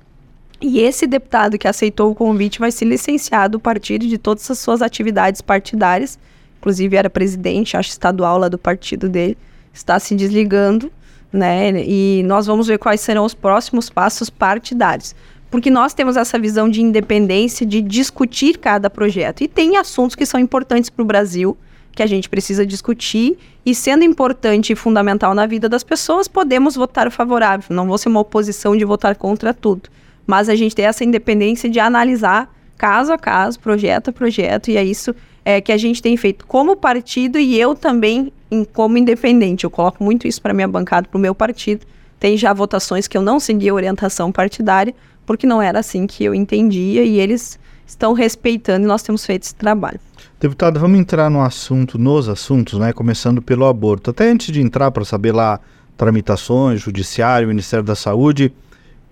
e 0.59 0.81
esse 0.81 1.07
deputado 1.07 1.59
que 1.59 1.69
aceitou 1.69 2.11
o 2.11 2.15
convite 2.15 2.59
vai 2.59 2.73
ser 2.73 2.87
licenciado 2.87 3.59
do 3.59 3.61
partido 3.61 4.07
de 4.07 4.17
todas 4.17 4.51
as 4.51 4.59
suas 4.59 4.81
atividades 4.81 5.43
partidárias. 5.43 6.19
Inclusive 6.61 6.97
era 6.97 7.11
presidente, 7.11 7.77
acho 7.77 7.91
estadual 7.91 8.39
lá 8.39 8.49
do 8.49 8.57
partido 8.57 9.07
dele. 9.07 9.37
Está 9.71 10.01
se 10.01 10.15
desligando, 10.15 10.91
né? 11.33 11.71
E 11.85 12.23
nós 12.25 12.47
vamos 12.47 12.67
ver 12.67 12.79
quais 12.79 13.01
serão 13.01 13.25
os 13.25 13.35
próximos 13.35 13.89
passos 13.89 14.29
partidários. 14.29 15.15
Porque 15.51 15.71
nós 15.71 15.93
temos 15.95 16.17
essa 16.17 16.39
visão 16.39 16.69
de 16.69 16.81
independência, 16.81 17.67
de 17.67 17.83
discutir 17.83 18.59
cada 18.59 18.89
projeto. 18.89 19.43
E 19.43 19.49
tem 19.49 19.77
assuntos 19.77 20.17
que 20.17 20.25
são 20.25 20.41
importantes 20.41 20.89
para 20.89 21.03
o 21.03 21.07
Brasil, 21.07 21.57
que 21.93 22.03
a 22.03 22.07
gente 22.07 22.29
precisa 22.29 22.65
discutir. 22.65 23.39
E 23.65 23.75
sendo 23.75 24.03
importante 24.03 24.73
e 24.73 24.77
fundamental 24.77 25.35
na 25.35 25.47
vida 25.47 25.69
das 25.69 25.83
pessoas, 25.83 26.27
podemos 26.27 26.75
votar 26.75 27.11
favorável. 27.11 27.67
Não 27.71 27.87
vou 27.87 27.99
ser 27.99 28.09
uma 28.09 28.21
oposição 28.21 28.77
de 28.77 28.85
votar 28.85 29.15
contra 29.17 29.53
tudo 29.53 29.91
mas 30.27 30.49
a 30.49 30.55
gente 30.55 30.75
tem 30.75 30.85
essa 30.85 31.05
independência 31.05 31.69
de 31.69 31.81
analisar 31.81 32.53
caso 32.77 33.13
a 33.13 33.19
caso, 33.19 33.61
projeto 33.61 34.09
a 34.09 34.13
projeto, 34.13 34.71
e 34.71 34.77
é 34.77 34.85
isso 34.85 35.15
é, 35.45 35.61
que 35.61 35.73
a 35.73 35.77
gente 35.77 36.03
tem 36.03 36.17
feito 36.17 36.47
como 36.47 36.77
partido 36.77 37.39
e 37.39 37.59
eu 37.59 37.75
também 37.75 38.33
em, 38.53 38.65
como 38.65 38.99
independente. 38.99 39.65
Eu 39.65 39.71
coloco 39.71 40.05
muito 40.05 40.29
isso 40.29 40.41
para 40.41 40.53
minha 40.53 40.69
bancada, 40.69 41.09
para 41.09 41.17
o 41.17 41.21
meu 41.21 41.35
partido. 41.35 41.87
Tem 42.21 42.37
já 42.37 42.53
votações 42.53 43.09
que 43.09 43.17
eu 43.17 43.23
não 43.23 43.41
segui 43.41 43.69
a 43.71 43.75
orientação 43.75 44.31
partidária, 44.31 44.95
porque 45.25 45.47
não 45.47 45.63
era 45.63 45.79
assim 45.79 46.07
que 46.07 46.23
eu 46.23 46.35
entendia 46.35 47.03
e 47.03 47.19
eles 47.19 47.59
estão 47.87 48.13
respeitando 48.13 48.85
e 48.85 48.89
nós 48.89 49.03
temos 49.03 49.25
feito 49.25 49.45
esse 49.45 49.55
trabalho. 49.55 49.99
Deputado, 50.39 50.79
vamos 50.79 50.99
entrar 50.99 51.31
no 51.31 51.41
assunto, 51.41 51.99
nos 51.99 52.29
assuntos, 52.29 52.79
né? 52.79 52.93
Começando 52.93 53.41
pelo 53.41 53.67
aborto. 53.67 54.11
Até 54.11 54.31
antes 54.31 54.53
de 54.53 54.61
entrar 54.61 54.91
para 54.91 55.05
saber 55.05 55.33
lá 55.33 55.59
tramitações, 55.97 56.81
judiciário, 56.81 57.49
Ministério 57.49 57.85
da 57.85 57.95
Saúde, 57.95 58.53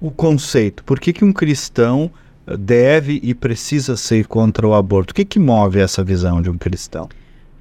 o 0.00 0.10
conceito. 0.10 0.82
Por 0.84 0.98
que, 0.98 1.12
que 1.12 1.24
um 1.24 1.32
cristão 1.32 2.10
eh, 2.46 2.56
deve 2.56 3.20
e 3.22 3.34
precisa 3.34 3.96
ser 3.96 4.26
contra 4.26 4.66
o 4.66 4.74
aborto? 4.74 5.12
O 5.12 5.14
que, 5.14 5.24
que 5.24 5.38
move 5.38 5.78
essa 5.78 6.02
visão 6.02 6.40
de 6.42 6.50
um 6.50 6.58
cristão? 6.58 7.08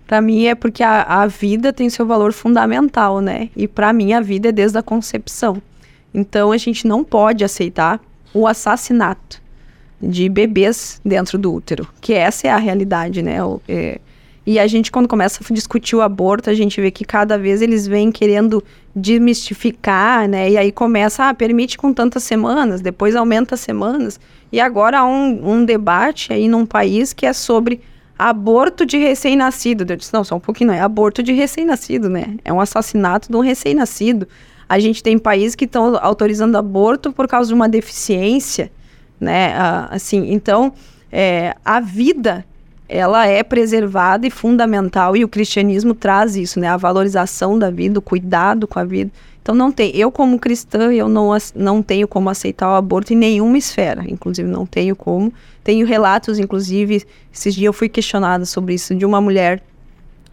Para 0.10 0.22
mim 0.22 0.46
é 0.48 0.56
porque 0.56 0.82
a, 0.82 1.04
a, 1.04 1.28
vida 1.28 1.72
tem 1.72 1.88
seu 1.88 2.04
valor 2.04 2.34
fundamental, 2.34 3.22
né? 3.22 3.52
E 3.56 3.68
para 3.68 3.94
mim 3.94 4.12
a 4.12 4.20
vida 4.20 4.50
é 4.50 4.52
desde 4.52 4.76
a 4.76 4.82
concepção. 4.82 5.62
Então 6.12 6.52
a 6.52 6.58
gente 6.58 6.88
não 6.88 7.04
pode 7.04 7.44
aceitar 7.44 8.02
o 8.34 8.48
assassinato 8.48 9.40
de 10.02 10.28
bebês 10.28 11.00
dentro 11.06 11.38
do 11.38 11.54
útero, 11.54 11.88
que 12.02 12.16
essa 12.16 12.48
é 12.48 12.50
a 12.50 12.58
realidade, 12.58 13.22
né? 13.22 13.44
O, 13.44 13.62
é, 13.70 14.02
e 14.48 14.58
a 14.58 14.66
gente, 14.66 14.92
quando 14.92 15.08
começa 15.08 15.44
a 15.48 15.54
discutir 15.54 15.96
o 15.96 16.02
aborto, 16.02 16.50
a 16.50 16.56
gente 16.56 16.82
vê 16.82 16.90
que 16.90 17.06
cada 17.06 17.38
vez 17.38 17.62
eles 17.62 17.86
vêm 17.86 18.12
querendo 18.12 18.64
desmistificar, 18.96 20.28
né? 20.28 20.50
E 20.50 20.58
aí 20.58 20.72
começa, 20.72 21.30
ah, 21.30 21.36
permite 21.36 21.78
com 21.78 21.94
tantas 21.94 22.24
semanas, 22.24 22.82
depois 22.82 23.16
aumenta 23.16 23.54
as 23.54 23.62
semanas. 23.62 24.20
E 24.52 24.60
agora 24.60 25.02
há 25.02 25.06
um, 25.06 25.52
um 25.52 25.64
debate 25.64 26.34
aí 26.34 26.48
num 26.48 26.66
país 26.66 27.14
que 27.14 27.28
é 27.28 27.32
sobre 27.32 27.80
aborto 28.20 28.86
de 28.86 28.98
recém-nascido. 28.98 29.90
Eu 29.90 29.96
disse, 29.96 30.14
não, 30.14 30.26
só 30.26 30.36
um 30.36 30.40
pouquinho, 30.42 30.72
não 30.72 30.74
é 30.78 30.82
aborto 30.82 31.24
de 31.24 31.32
recém-nascido, 31.32 32.10
né? 32.10 32.36
É 32.44 32.52
um 32.52 32.60
assassinato 32.60 33.30
de 33.30 33.38
um 33.38 33.40
recém-nascido. 33.40 34.28
A 34.68 34.78
gente 34.78 35.02
tem 35.02 35.18
países 35.18 35.56
que 35.56 35.64
estão 35.64 35.98
autorizando 36.02 36.58
aborto 36.58 37.14
por 37.14 37.30
causa 37.30 37.48
de 37.48 37.54
uma 37.54 37.70
deficiência, 37.70 38.70
né? 39.20 39.54
Ah, 39.56 39.88
assim, 39.92 40.34
então, 40.34 40.74
é, 41.10 41.56
a 41.64 41.80
vida 41.80 42.46
ela 42.90 43.26
é 43.26 43.42
preservada 43.42 44.28
e 44.28 44.32
fundamental 44.32 45.16
e 45.16 45.24
o 45.24 45.28
cristianismo 45.28 45.94
traz 45.94 46.36
isso, 46.36 46.60
né? 46.60 46.68
A 46.68 46.76
valorização 46.76 47.58
da 47.58 47.72
vida, 47.72 48.00
o 48.00 48.02
cuidado 48.02 48.68
com 48.68 48.80
a 48.80 48.84
vida. 48.84 49.12
Então 49.42 49.56
não 49.56 49.72
tem, 49.72 49.96
eu 49.96 50.12
como 50.12 50.38
cristã, 50.38 50.92
eu 50.92 51.08
não, 51.08 51.36
não 51.56 51.82
tenho 51.82 52.08
como 52.08 52.30
aceitar 52.30 52.70
o 52.70 52.76
aborto 52.76 53.14
em 53.14 53.16
nenhuma 53.16 53.58
esfera, 53.58 54.04
inclusive 54.08 54.48
não 54.48 54.66
tenho 54.66 54.96
como. 54.96 55.34
Tenho 55.64 55.88
relatos, 55.88 56.38
inclusive, 56.40 57.04
esses 57.34 57.56
dias 57.56 57.66
eu 57.66 57.74
fui 57.74 57.90
questionada 57.90 58.46
sobre 58.46 58.74
isso, 58.74 58.94
de 58.94 59.06
uma 59.06 59.20
mulher 59.20 59.62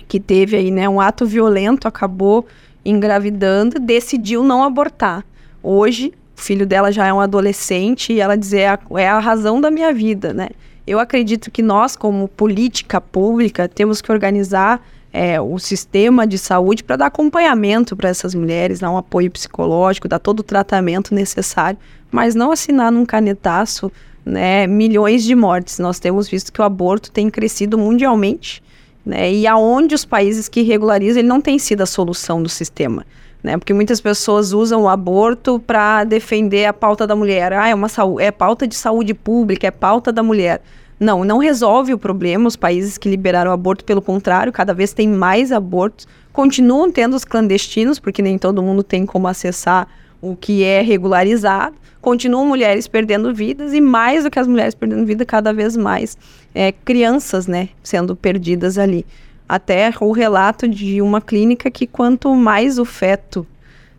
que 0.08 0.20
teve 0.20 0.56
aí, 0.56 0.70
né, 0.70 0.88
um 0.88 1.00
ato 1.00 1.26
violento, 1.26 1.88
acabou 1.88 2.46
engravidando, 2.84 3.80
decidiu 3.80 4.44
não 4.44 4.62
abortar. 4.62 5.24
Hoje, 5.62 6.12
o 6.36 6.40
filho 6.40 6.66
dela 6.66 6.92
já 6.92 7.06
é 7.06 7.12
um 7.12 7.20
adolescente 7.20 8.12
e 8.12 8.20
ela 8.20 8.36
diz, 8.36 8.52
é 8.52 8.68
a, 8.68 8.78
é 8.96 9.08
a 9.08 9.18
razão 9.18 9.60
da 9.60 9.70
minha 9.70 9.92
vida, 9.92 10.32
né? 10.32 10.48
Eu 10.86 11.00
acredito 11.00 11.50
que 11.50 11.62
nós, 11.62 11.96
como 11.96 12.28
política 12.28 13.00
pública, 13.00 13.68
temos 13.68 14.00
que 14.00 14.12
organizar 14.12 14.80
é, 15.16 15.40
o 15.40 15.58
sistema 15.58 16.26
de 16.26 16.36
saúde 16.36 16.84
para 16.84 16.96
dar 16.96 17.06
acompanhamento 17.06 17.96
para 17.96 18.10
essas 18.10 18.34
mulheres, 18.34 18.80
dar 18.80 18.90
um 18.90 18.98
apoio 18.98 19.30
psicológico, 19.30 20.06
dar 20.06 20.18
todo 20.18 20.40
o 20.40 20.42
tratamento 20.42 21.14
necessário, 21.14 21.78
mas 22.10 22.34
não 22.34 22.52
assinar 22.52 22.92
num 22.92 23.06
canetaço 23.06 23.90
né, 24.26 24.66
milhões 24.66 25.24
de 25.24 25.34
mortes. 25.34 25.78
Nós 25.78 25.98
temos 25.98 26.28
visto 26.28 26.52
que 26.52 26.60
o 26.60 26.64
aborto 26.64 27.10
tem 27.10 27.30
crescido 27.30 27.78
mundialmente, 27.78 28.62
né, 29.06 29.32
e 29.32 29.46
aonde 29.46 29.94
os 29.94 30.04
países 30.04 30.48
que 30.50 30.60
regularizam, 30.60 31.20
ele 31.20 31.28
não 31.28 31.40
tem 31.40 31.58
sido 31.58 31.80
a 31.80 31.86
solução 31.86 32.42
do 32.42 32.48
sistema. 32.50 33.06
né? 33.42 33.56
Porque 33.56 33.72
muitas 33.72 34.02
pessoas 34.02 34.52
usam 34.52 34.82
o 34.82 34.88
aborto 34.88 35.58
para 35.58 36.04
defender 36.04 36.66
a 36.66 36.74
pauta 36.74 37.06
da 37.06 37.16
mulher. 37.16 37.54
Ah, 37.54 37.68
é 37.68 37.74
uma 37.74 37.88
é 38.20 38.30
pauta 38.30 38.68
de 38.68 38.74
saúde 38.74 39.14
pública, 39.14 39.66
é 39.66 39.70
pauta 39.70 40.12
da 40.12 40.22
mulher. 40.22 40.60
Não, 40.98 41.24
não 41.24 41.38
resolve 41.38 41.92
o 41.92 41.98
problema. 41.98 42.48
Os 42.48 42.56
países 42.56 42.96
que 42.96 43.08
liberaram 43.08 43.50
o 43.50 43.54
aborto, 43.54 43.84
pelo 43.84 44.00
contrário, 44.00 44.52
cada 44.52 44.72
vez 44.72 44.92
tem 44.92 45.08
mais 45.08 45.52
abortos. 45.52 46.08
Continuam 46.32 46.90
tendo 46.90 47.14
os 47.14 47.24
clandestinos, 47.24 47.98
porque 47.98 48.22
nem 48.22 48.38
todo 48.38 48.62
mundo 48.62 48.82
tem 48.82 49.04
como 49.04 49.28
acessar 49.28 49.86
o 50.20 50.34
que 50.34 50.64
é 50.64 50.80
regularizado. 50.80 51.76
Continuam 52.00 52.46
mulheres 52.46 52.86
perdendo 52.86 53.34
vidas 53.34 53.74
e 53.74 53.80
mais 53.80 54.24
do 54.24 54.30
que 54.30 54.38
as 54.38 54.46
mulheres 54.46 54.74
perdendo 54.74 55.04
vida, 55.04 55.24
cada 55.24 55.52
vez 55.52 55.76
mais 55.76 56.16
é, 56.54 56.72
crianças, 56.72 57.46
né, 57.46 57.70
sendo 57.82 58.14
perdidas 58.14 58.78
ali 58.78 59.04
até 59.48 59.92
o 60.00 60.12
relato 60.12 60.68
de 60.68 61.00
uma 61.00 61.20
clínica 61.20 61.70
que 61.70 61.86
quanto 61.86 62.34
mais 62.34 62.78
o 62.78 62.84
feto 62.84 63.46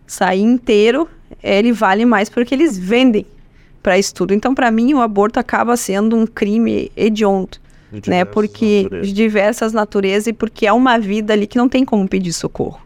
sair 0.05 0.41
inteiro, 0.41 1.07
ele 1.43 1.71
vale 1.71 2.05
mais 2.05 2.29
porque 2.29 2.55
eles 2.55 2.77
vendem 2.77 3.25
para 3.87 3.97
estudo. 3.97 4.33
Então, 4.33 4.53
para 4.53 4.69
mim, 4.69 4.93
o 4.93 4.99
aborto 4.99 5.39
acaba 5.39 5.77
sendo 5.77 6.13
um 6.13 6.27
crime 6.27 6.91
hediondo, 6.93 7.57
né? 8.05 8.25
Porque 8.25 8.83
naturezas. 8.83 9.07
de 9.07 9.13
diversas 9.13 9.71
naturezas 9.71 10.27
e 10.27 10.33
porque 10.33 10.67
é 10.67 10.73
uma 10.73 10.99
vida 10.99 11.31
ali 11.31 11.47
que 11.47 11.57
não 11.57 11.69
tem 11.69 11.85
como 11.85 12.05
pedir 12.05 12.33
socorro. 12.33 12.81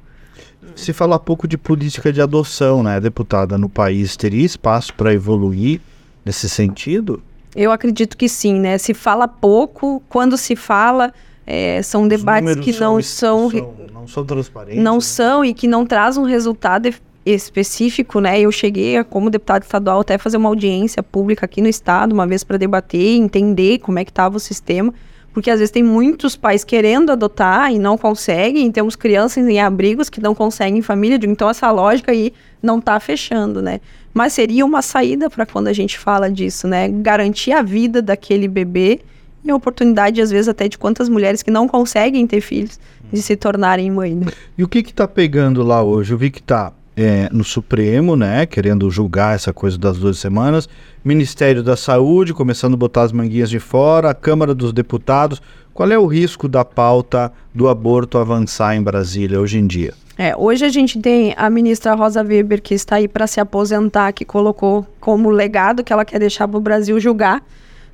Se 0.75 0.93
falar 0.93 1.17
pouco 1.17 1.47
de 1.47 1.57
política 1.57 2.13
de 2.13 2.21
adoção, 2.21 2.83
né, 2.83 2.99
deputada, 2.99 3.57
no 3.57 3.67
país, 3.67 4.15
teria 4.15 4.45
espaço 4.45 4.93
para 4.93 5.11
evoluir 5.11 5.81
nesse 6.23 6.47
sentido? 6.47 7.19
Eu 7.55 7.71
acredito 7.71 8.15
que 8.15 8.29
sim, 8.29 8.59
né? 8.59 8.77
Se 8.77 8.93
fala 8.93 9.27
pouco, 9.27 10.03
quando 10.07 10.37
se 10.37 10.55
fala, 10.55 11.11
é, 11.47 11.81
são 11.81 12.03
Os 12.03 12.09
debates 12.09 12.57
que 12.57 12.73
não 12.73 13.01
são, 13.01 13.49
são, 13.49 13.73
não 13.91 14.07
são 14.07 14.23
transparentes. 14.23 14.83
Não 14.83 14.95
né? 14.95 15.01
são 15.01 15.43
e 15.43 15.51
que 15.51 15.67
não 15.67 15.83
trazem 15.83 16.21
um 16.21 16.27
resultado 16.27 16.93
específico, 17.25 18.19
né? 18.19 18.39
Eu 18.39 18.51
cheguei, 18.51 19.03
como 19.03 19.29
deputado 19.29 19.63
estadual, 19.63 20.01
até 20.01 20.17
fazer 20.17 20.37
uma 20.37 20.49
audiência 20.49 21.03
pública 21.03 21.45
aqui 21.45 21.61
no 21.61 21.67
estado, 21.67 22.13
uma 22.13 22.25
vez 22.25 22.43
para 22.43 22.57
debater, 22.57 23.17
entender 23.17 23.79
como 23.79 23.99
é 23.99 24.05
que 24.05 24.11
estava 24.11 24.37
o 24.37 24.39
sistema, 24.39 24.93
porque 25.33 25.49
às 25.49 25.59
vezes 25.59 25.71
tem 25.71 25.83
muitos 25.83 26.35
pais 26.35 26.63
querendo 26.63 27.11
adotar 27.11 27.71
e 27.71 27.79
não 27.79 27.97
conseguem, 27.97 28.71
temos 28.71 28.95
crianças 28.95 29.47
em 29.47 29.59
abrigos 29.59 30.09
que 30.09 30.19
não 30.19 30.35
conseguem 30.35 30.81
família, 30.81 31.19
então 31.23 31.49
essa 31.49 31.71
lógica 31.71 32.11
aí 32.11 32.33
não 32.61 32.79
está 32.79 32.99
fechando, 32.99 33.61
né? 33.61 33.79
Mas 34.13 34.33
seria 34.33 34.65
uma 34.65 34.81
saída 34.81 35.29
para 35.29 35.45
quando 35.45 35.67
a 35.67 35.73
gente 35.73 35.97
fala 35.97 36.29
disso, 36.29 36.67
né? 36.67 36.89
Garantir 36.89 37.53
a 37.53 37.61
vida 37.61 38.01
daquele 38.01 38.47
bebê 38.47 38.99
e 39.43 39.49
a 39.49 39.55
oportunidade, 39.55 40.21
às 40.21 40.29
vezes, 40.29 40.49
até 40.49 40.67
de 40.67 40.77
quantas 40.77 41.07
mulheres 41.07 41.41
que 41.41 41.49
não 41.49 41.67
conseguem 41.67 42.27
ter 42.27 42.41
filhos 42.41 42.79
de 43.11 43.21
se 43.21 43.35
tornarem 43.35 43.89
mãe. 43.89 44.13
Né? 44.13 44.27
E 44.57 44.63
o 44.63 44.67
que 44.67 44.83
que 44.83 44.93
tá 44.93 45.07
pegando 45.07 45.63
lá 45.63 45.81
hoje? 45.81 46.13
Eu 46.13 46.17
vi 46.17 46.29
que 46.29 46.43
tá 46.43 46.71
é, 46.95 47.29
no 47.31 47.43
Supremo, 47.43 48.15
né, 48.15 48.45
querendo 48.45 48.89
julgar 48.89 49.35
essa 49.35 49.53
coisa 49.53 49.77
das 49.77 49.97
duas 49.97 50.17
semanas, 50.17 50.67
Ministério 51.03 51.63
da 51.63 51.75
Saúde 51.75 52.33
começando 52.33 52.73
a 52.73 52.77
botar 52.77 53.03
as 53.03 53.11
manguinhas 53.11 53.49
de 53.49 53.59
fora, 53.59 54.09
a 54.09 54.13
Câmara 54.13 54.53
dos 54.53 54.71
Deputados. 54.73 55.41
Qual 55.73 55.89
é 55.89 55.97
o 55.97 56.05
risco 56.05 56.47
da 56.47 56.65
pauta 56.65 57.31
do 57.55 57.69
aborto 57.69 58.17
avançar 58.17 58.75
em 58.75 58.83
Brasília 58.83 59.39
hoje 59.39 59.57
em 59.57 59.65
dia? 59.65 59.93
É, 60.17 60.35
hoje 60.35 60.65
a 60.65 60.69
gente 60.69 60.99
tem 60.99 61.33
a 61.37 61.49
ministra 61.49 61.95
Rosa 61.95 62.21
Weber, 62.21 62.61
que 62.61 62.73
está 62.73 62.97
aí 62.97 63.07
para 63.07 63.25
se 63.25 63.39
aposentar, 63.39 64.11
que 64.11 64.25
colocou 64.25 64.85
como 64.99 65.29
legado 65.29 65.83
que 65.83 65.91
ela 65.91 66.05
quer 66.05 66.19
deixar 66.19 66.47
para 66.47 66.57
o 66.57 66.61
Brasil 66.61 66.99
julgar 66.99 67.41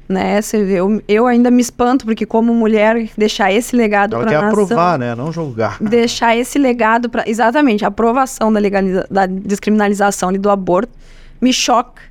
né? 0.07 0.39
Eu, 0.53 1.01
eu 1.07 1.27
ainda 1.27 1.51
me 1.51 1.61
espanto, 1.61 2.05
porque 2.05 2.25
como 2.25 2.53
mulher, 2.53 3.09
deixar 3.17 3.51
esse 3.51 3.75
legado 3.75 4.11
para 4.17 4.29
a 4.29 4.41
nação... 4.41 4.49
aprovar, 4.49 4.99
né? 4.99 5.13
Não 5.13 5.31
julgar. 5.31 5.77
Deixar 5.81 6.35
esse 6.35 6.57
legado 6.57 7.09
para... 7.09 7.29
Exatamente, 7.29 7.83
a 7.83 7.89
aprovação 7.89 8.51
da, 8.51 8.59
legaliza, 8.59 9.05
da 9.09 9.25
descriminalização 9.25 10.31
e 10.31 10.37
do 10.37 10.49
aborto 10.49 10.91
me 11.41 11.51
choca, 11.51 12.01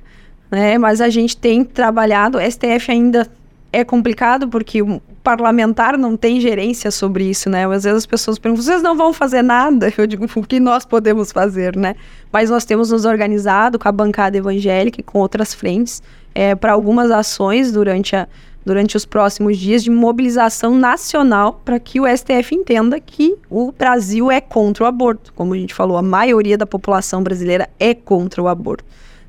né? 0.51 0.77
Mas 0.77 1.01
a 1.01 1.09
gente 1.09 1.35
tem 1.35 1.63
trabalhado, 1.63 2.37
o 2.37 2.41
STF 2.41 2.91
ainda 2.91 3.27
é 3.71 3.83
complicado, 3.83 4.47
porque 4.47 4.81
o 4.81 5.01
parlamentar 5.23 5.97
não 5.97 6.15
tem 6.15 6.39
gerência 6.39 6.89
sobre 6.89 7.25
isso, 7.25 7.49
né? 7.49 7.65
Às 7.65 7.83
vezes 7.83 7.97
as 7.97 8.05
pessoas 8.05 8.39
perguntam, 8.39 8.63
vocês 8.63 8.81
não 8.81 8.95
vão 8.95 9.11
fazer 9.11 9.41
nada? 9.41 9.91
Eu 9.97 10.07
digo, 10.07 10.25
o 10.25 10.43
que 10.43 10.59
nós 10.59 10.85
podemos 10.85 11.31
fazer, 11.31 11.75
né? 11.75 11.95
Mas 12.31 12.49
nós 12.49 12.63
temos 12.63 12.91
nos 12.91 13.05
organizado 13.05 13.77
com 13.77 13.87
a 13.87 13.91
bancada 13.91 14.37
evangélica 14.37 15.01
e 15.01 15.03
com 15.03 15.19
outras 15.19 15.53
frentes, 15.53 16.01
é, 16.37 16.53
para 16.53 16.71
algumas 16.71 17.09
ações 17.09 17.71
durante, 17.71 18.15
a, 18.15 18.27
durante 18.63 18.95
os 18.95 19.05
próximos 19.05 19.57
dias 19.57 19.83
de 19.83 19.89
mobilização 19.89 20.75
nacional 20.75 21.59
para 21.65 21.79
que 21.79 21.99
o 21.99 22.05
STF 22.05 22.53
entenda 22.53 22.99
que 22.99 23.35
o 23.49 23.71
Brasil 23.71 24.29
é 24.29 24.39
contra 24.39 24.83
o 24.83 24.87
aborto. 24.87 25.33
Como 25.33 25.55
a 25.55 25.57
gente 25.57 25.73
falou, 25.73 25.97
a 25.97 26.01
maioria 26.03 26.55
da 26.55 26.67
população 26.67 27.23
brasileira 27.23 27.67
é 27.79 27.95
contra 27.95 28.39
o 28.39 28.47
aborto. 28.47 28.85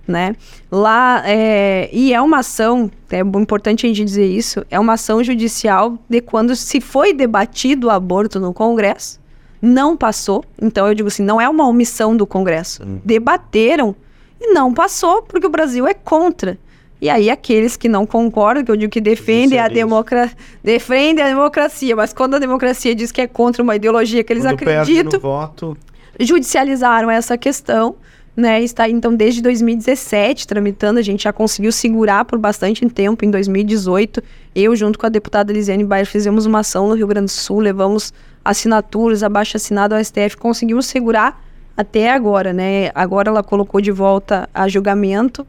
Né? 0.06 0.36
Lá, 0.70 1.22
é, 1.24 1.88
e 1.90 2.12
é 2.12 2.20
uma 2.20 2.40
ação, 2.40 2.90
é 3.10 3.20
importante 3.20 3.86
a 3.86 3.88
gente 3.88 4.04
dizer 4.04 4.26
isso, 4.26 4.62
é 4.70 4.78
uma 4.78 4.92
ação 4.92 5.24
judicial 5.24 5.98
de 6.10 6.20
quando 6.20 6.54
se 6.54 6.78
foi 6.78 7.14
debatido 7.14 7.86
o 7.86 7.90
aborto 7.90 8.38
no 8.38 8.52
Congresso, 8.52 9.18
não 9.62 9.96
passou. 9.96 10.44
Então 10.60 10.86
eu 10.86 10.94
digo 10.94 11.08
assim, 11.08 11.22
não 11.22 11.40
é 11.40 11.48
uma 11.48 11.66
omissão 11.66 12.14
do 12.14 12.26
Congresso. 12.26 12.82
Hum. 12.82 13.00
Debateram 13.02 13.96
e 14.38 14.52
não 14.52 14.74
passou 14.74 15.22
porque 15.22 15.46
o 15.46 15.50
Brasil 15.50 15.86
é 15.86 15.94
contra. 15.94 16.58
E 17.00 17.08
aí 17.08 17.30
aqueles 17.30 17.76
que 17.76 17.88
não 17.88 18.04
concordam, 18.04 18.64
que 18.64 18.70
eu 18.70 18.76
digo 18.76 18.90
que 18.90 19.00
defendem 19.00 19.58
a, 19.58 19.68
democra 19.68 20.30
defendem 20.62 21.24
a 21.24 21.28
democracia, 21.28 21.94
mas 21.94 22.12
quando 22.12 22.34
a 22.34 22.38
democracia 22.38 22.94
diz 22.94 23.12
que 23.12 23.20
é 23.20 23.26
contra 23.26 23.62
uma 23.62 23.76
ideologia 23.76 24.24
que 24.24 24.32
eles 24.32 24.42
quando 24.42 24.54
acreditam, 24.54 25.20
voto... 25.20 25.76
judicializaram 26.18 27.08
essa 27.08 27.38
questão, 27.38 27.94
né? 28.36 28.60
Está 28.60 28.88
então 28.88 29.14
desde 29.14 29.40
2017 29.42 30.46
tramitando, 30.46 30.98
a 30.98 31.02
gente 31.02 31.22
já 31.22 31.32
conseguiu 31.32 31.70
segurar 31.70 32.24
por 32.24 32.36
bastante 32.36 32.84
tempo 32.88 33.24
em 33.24 33.30
2018. 33.30 34.20
Eu 34.52 34.74
junto 34.74 34.98
com 34.98 35.06
a 35.06 35.08
deputada 35.08 35.52
Elisiane 35.52 35.84
Bayer 35.84 36.06
fizemos 36.06 36.46
uma 36.46 36.60
ação 36.60 36.88
no 36.88 36.94
Rio 36.94 37.06
Grande 37.06 37.26
do 37.26 37.30
Sul, 37.30 37.60
levamos 37.60 38.12
assinaturas, 38.44 39.22
abaixo 39.22 39.56
assinado 39.56 39.94
ao 39.94 40.02
STF, 40.02 40.36
conseguimos 40.36 40.86
segurar 40.86 41.44
até 41.76 42.10
agora, 42.10 42.52
né? 42.52 42.90
Agora 42.92 43.28
ela 43.28 43.42
colocou 43.44 43.80
de 43.80 43.92
volta 43.92 44.48
a 44.52 44.66
julgamento 44.66 45.46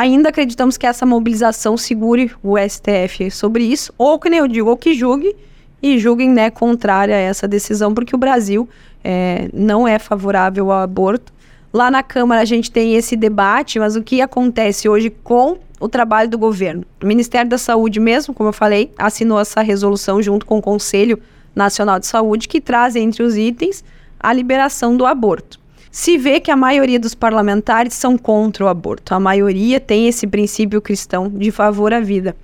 Ainda 0.00 0.30
acreditamos 0.30 0.78
que 0.78 0.86
essa 0.86 1.04
mobilização 1.04 1.76
segure 1.76 2.32
o 2.42 2.56
STF 2.56 3.30
sobre 3.30 3.64
isso, 3.64 3.92
ou 3.98 4.18
que 4.18 4.30
nem 4.30 4.38
eu 4.38 4.48
digo, 4.48 4.70
ou 4.70 4.74
que 4.74 4.94
julgue 4.94 5.36
e 5.82 5.98
julguem 5.98 6.30
né, 6.30 6.48
contrária 6.48 7.14
a 7.14 7.18
essa 7.18 7.46
decisão, 7.46 7.92
porque 7.92 8.16
o 8.16 8.18
Brasil 8.18 8.66
é, 9.04 9.50
não 9.52 9.86
é 9.86 9.98
favorável 9.98 10.72
ao 10.72 10.80
aborto. 10.80 11.30
Lá 11.70 11.90
na 11.90 12.02
Câmara 12.02 12.40
a 12.40 12.46
gente 12.46 12.70
tem 12.70 12.94
esse 12.94 13.14
debate, 13.14 13.78
mas 13.78 13.94
o 13.94 14.02
que 14.02 14.22
acontece 14.22 14.88
hoje 14.88 15.10
com 15.10 15.58
o 15.78 15.86
trabalho 15.86 16.30
do 16.30 16.38
governo? 16.38 16.82
O 17.02 17.06
Ministério 17.06 17.50
da 17.50 17.58
Saúde 17.58 18.00
mesmo, 18.00 18.32
como 18.32 18.48
eu 18.48 18.54
falei, 18.54 18.90
assinou 18.96 19.38
essa 19.38 19.60
resolução 19.60 20.22
junto 20.22 20.46
com 20.46 20.56
o 20.56 20.62
Conselho 20.62 21.20
Nacional 21.54 22.00
de 22.00 22.06
Saúde, 22.06 22.48
que 22.48 22.58
traz 22.58 22.96
entre 22.96 23.22
os 23.22 23.36
itens 23.36 23.84
a 24.18 24.32
liberação 24.32 24.96
do 24.96 25.04
aborto 25.04 25.59
se 25.90 26.16
vê 26.16 26.38
que 26.38 26.50
a 26.50 26.56
maioria 26.56 27.00
dos 27.00 27.14
parlamentares 27.14 27.94
são 27.94 28.16
contra 28.16 28.64
o 28.64 28.68
aborto. 28.68 29.14
A 29.14 29.20
maioria 29.20 29.80
tem 29.80 30.06
esse 30.06 30.26
princípio 30.26 30.80
cristão 30.80 31.28
de 31.28 31.50
favor 31.50 31.92
à 31.92 32.00
vida. 32.00 32.36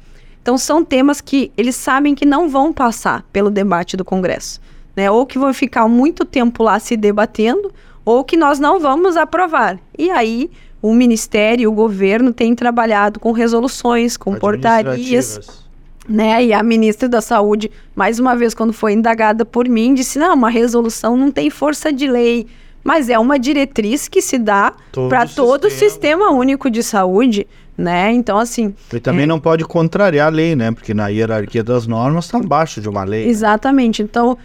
Então 0.43 0.59
são 0.59 0.85
temas 0.85 1.21
que 1.21 1.53
eles 1.57 1.77
sabem 1.77 2.15
que 2.15 2.25
não 2.25 2.49
vão 2.49 2.73
passar 2.73 3.25
pelo 3.33 3.51
debate 3.51 3.97
do 3.97 4.05
Congresso, 4.05 4.61
né? 4.95 5.11
Ou 5.11 5.27
que 5.27 5.39
vão 5.39 5.53
ficar 5.53 5.89
muito 5.89 6.25
tempo 6.25 6.63
lá 6.63 6.79
se 6.79 6.97
debatendo, 6.97 7.73
ou 8.05 8.25
que 8.25 8.37
nós 8.37 8.59
não 8.59 8.79
vamos 8.79 9.17
aprovar. 9.17 9.79
E 9.99 10.11
aí 10.11 10.51
o 10.81 10.95
ministério 10.95 11.65
e 11.65 11.67
o 11.67 11.73
governo 11.73 12.33
têm 12.33 12.55
trabalhado 12.55 13.19
com 13.19 13.33
resoluções, 13.33 14.17
com 14.17 14.35
portarias. 14.37 15.65
Né? 16.09 16.45
E 16.45 16.53
a 16.53 16.63
ministra 16.63 17.09
da 17.09 17.21
Saúde, 17.21 17.69
mais 17.93 18.21
uma 18.21 18.37
vez, 18.37 18.55
quando 18.55 18.73
foi 18.73 18.93
indagada 18.93 19.45
por 19.45 19.69
mim, 19.69 19.95
disse: 19.95 20.21
não, 20.21 20.35
uma 20.35 20.51
resolução 20.51 21.17
não 21.17 21.33
tem 21.33 21.51
força 21.51 21.93
de 21.93 22.07
lei 22.07 22.47
mas 22.87 23.11
é 23.11 23.19
uma 23.19 23.37
diretriz 23.37 24.07
que 24.07 24.23
se 24.23 24.39
dá 24.39 24.73
para 25.09 25.27
todo 25.27 25.65
o 25.65 25.71
sistema 25.71 26.31
único 26.31 26.71
de 26.71 26.85
saúde, 26.85 27.45
né? 27.77 28.13
Então, 28.13 28.39
assim. 28.39 28.73
E 28.93 29.01
também 29.01 29.25
é... 29.25 29.27
não 29.27 29.41
pode 29.41 29.65
contrariar 29.65 30.29
a 30.29 30.31
lei, 30.31 30.55
né? 30.55 30.71
Porque 30.71 30.95
na 30.95 31.09
hierarquia 31.09 31.65
das 31.65 31.85
normas 31.85 32.27
está 32.27 32.39
abaixo 32.39 32.81
de 32.81 32.89
uma 32.89 33.03
lei. 33.03 33.25
Né? 33.25 33.31
Exatamente. 33.31 34.05
Né? 34.05 34.09
Então, 34.09 34.39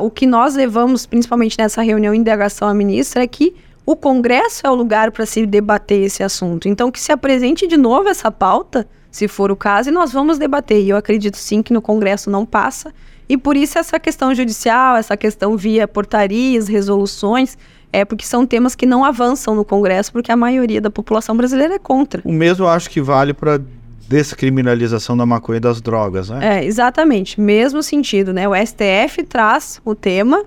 o 0.00 0.10
que 0.12 0.26
nós 0.26 0.54
levamos, 0.54 1.06
principalmente 1.06 1.56
nessa 1.58 1.82
reunião 1.82 2.14
em 2.14 2.20
indagação 2.20 2.68
à 2.68 2.72
ministra, 2.72 3.24
é 3.24 3.26
que 3.26 3.52
o 3.84 3.96
Congresso 3.96 4.64
é 4.64 4.70
o 4.70 4.76
lugar 4.76 5.10
para 5.10 5.26
se 5.26 5.44
debater 5.44 6.00
esse 6.00 6.22
assunto. 6.22 6.68
Então, 6.68 6.92
que 6.92 7.00
se 7.00 7.10
apresente 7.10 7.66
de 7.66 7.76
novo 7.76 8.08
essa 8.08 8.30
pauta, 8.30 8.86
se 9.10 9.26
for 9.26 9.50
o 9.50 9.56
caso, 9.56 9.88
e 9.88 9.92
nós 9.92 10.12
vamos 10.12 10.38
debater. 10.38 10.80
E 10.80 10.90
eu 10.90 10.96
acredito 10.96 11.36
sim 11.36 11.64
que 11.64 11.72
no 11.72 11.82
Congresso 11.82 12.30
não 12.30 12.46
passa. 12.46 12.94
E 13.28 13.36
por 13.36 13.56
isso 13.56 13.76
essa 13.76 13.98
questão 13.98 14.34
judicial, 14.34 14.96
essa 14.96 15.16
questão 15.16 15.56
via 15.56 15.86
portarias, 15.88 16.68
resoluções, 16.68 17.58
é 17.92 18.04
porque 18.04 18.24
são 18.24 18.46
temas 18.46 18.74
que 18.74 18.86
não 18.86 19.04
avançam 19.04 19.54
no 19.54 19.64
Congresso, 19.64 20.12
porque 20.12 20.30
a 20.30 20.36
maioria 20.36 20.80
da 20.80 20.90
população 20.90 21.36
brasileira 21.36 21.74
é 21.74 21.78
contra. 21.78 22.20
O 22.24 22.32
mesmo 22.32 22.64
eu 22.64 22.68
acho 22.68 22.90
que 22.90 23.00
vale 23.00 23.32
para 23.32 23.60
descriminalização 24.08 25.16
da 25.16 25.26
maconha 25.26 25.58
e 25.58 25.60
das 25.60 25.80
drogas, 25.80 26.30
né? 26.30 26.58
É, 26.58 26.64
exatamente, 26.64 27.40
mesmo 27.40 27.82
sentido, 27.82 28.32
né? 28.32 28.48
O 28.48 28.54
STF 28.54 29.22
traz 29.24 29.80
o 29.84 29.94
tema 29.94 30.44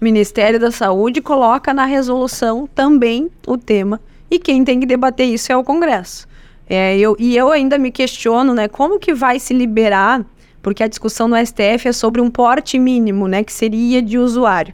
Ministério 0.00 0.60
da 0.60 0.70
Saúde 0.70 1.20
coloca 1.20 1.74
na 1.74 1.84
resolução 1.84 2.68
também 2.72 3.28
o 3.44 3.56
tema 3.58 4.00
e 4.30 4.38
quem 4.38 4.62
tem 4.62 4.78
que 4.78 4.86
debater 4.86 5.26
isso 5.26 5.50
é 5.50 5.56
o 5.56 5.64
Congresso. 5.64 6.28
É, 6.70 6.96
eu, 6.96 7.16
e 7.18 7.36
eu 7.36 7.50
ainda 7.50 7.76
me 7.78 7.90
questiono, 7.90 8.54
né, 8.54 8.68
como 8.68 9.00
que 9.00 9.12
vai 9.12 9.40
se 9.40 9.52
liberar, 9.52 10.24
porque 10.62 10.84
a 10.84 10.86
discussão 10.86 11.26
no 11.26 11.36
STF 11.36 11.88
é 11.88 11.92
sobre 11.92 12.20
um 12.20 12.30
porte 12.30 12.78
mínimo, 12.78 13.26
né, 13.26 13.42
que 13.42 13.52
seria 13.52 14.00
de 14.00 14.18
usuário. 14.18 14.72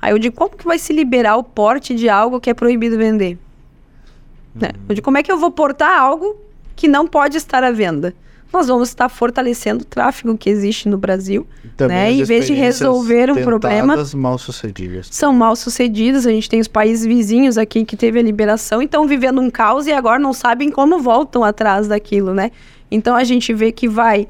Aí 0.00 0.12
eu 0.12 0.18
digo, 0.18 0.36
como 0.36 0.56
que 0.56 0.64
vai 0.64 0.78
se 0.78 0.92
liberar 0.92 1.36
o 1.36 1.42
porte 1.42 1.94
de 1.94 2.08
algo 2.08 2.40
que 2.40 2.50
é 2.50 2.54
proibido 2.54 2.96
vender? 2.96 3.38
Né? 4.54 4.70
Eu 4.88 4.94
digo, 4.94 5.04
como 5.04 5.18
é 5.18 5.22
que 5.22 5.30
eu 5.30 5.38
vou 5.38 5.50
portar 5.50 5.98
algo 5.98 6.36
que 6.74 6.88
não 6.88 7.06
pode 7.06 7.36
estar 7.36 7.62
à 7.62 7.70
venda? 7.70 8.14
Nós 8.52 8.68
vamos 8.68 8.88
estar 8.88 9.08
fortalecendo 9.08 9.82
o 9.82 9.84
tráfego 9.84 10.38
que 10.38 10.48
existe 10.48 10.88
no 10.88 10.96
Brasil, 10.96 11.46
né? 11.78 12.12
Em 12.12 12.22
vez 12.22 12.46
de 12.46 12.54
resolver 12.54 13.30
um 13.30 13.42
problema, 13.42 13.96
mal 14.14 14.38
sucedidas. 14.38 15.08
São 15.10 15.32
mal 15.32 15.56
sucedidas. 15.56 16.26
A 16.26 16.30
gente 16.30 16.48
tem 16.48 16.60
os 16.60 16.68
países 16.68 17.04
vizinhos 17.04 17.58
aqui 17.58 17.84
que 17.84 17.96
teve 17.96 18.18
a 18.18 18.22
liberação 18.22 18.80
e 18.80 18.84
estão 18.84 19.06
vivendo 19.06 19.40
um 19.40 19.50
caos 19.50 19.86
e 19.86 19.92
agora 19.92 20.18
não 20.18 20.32
sabem 20.32 20.70
como 20.70 21.00
voltam 21.00 21.42
atrás 21.42 21.88
daquilo, 21.88 22.32
né? 22.32 22.52
Então 22.90 23.16
a 23.16 23.24
gente 23.24 23.52
vê 23.52 23.72
que 23.72 23.88
vai 23.88 24.28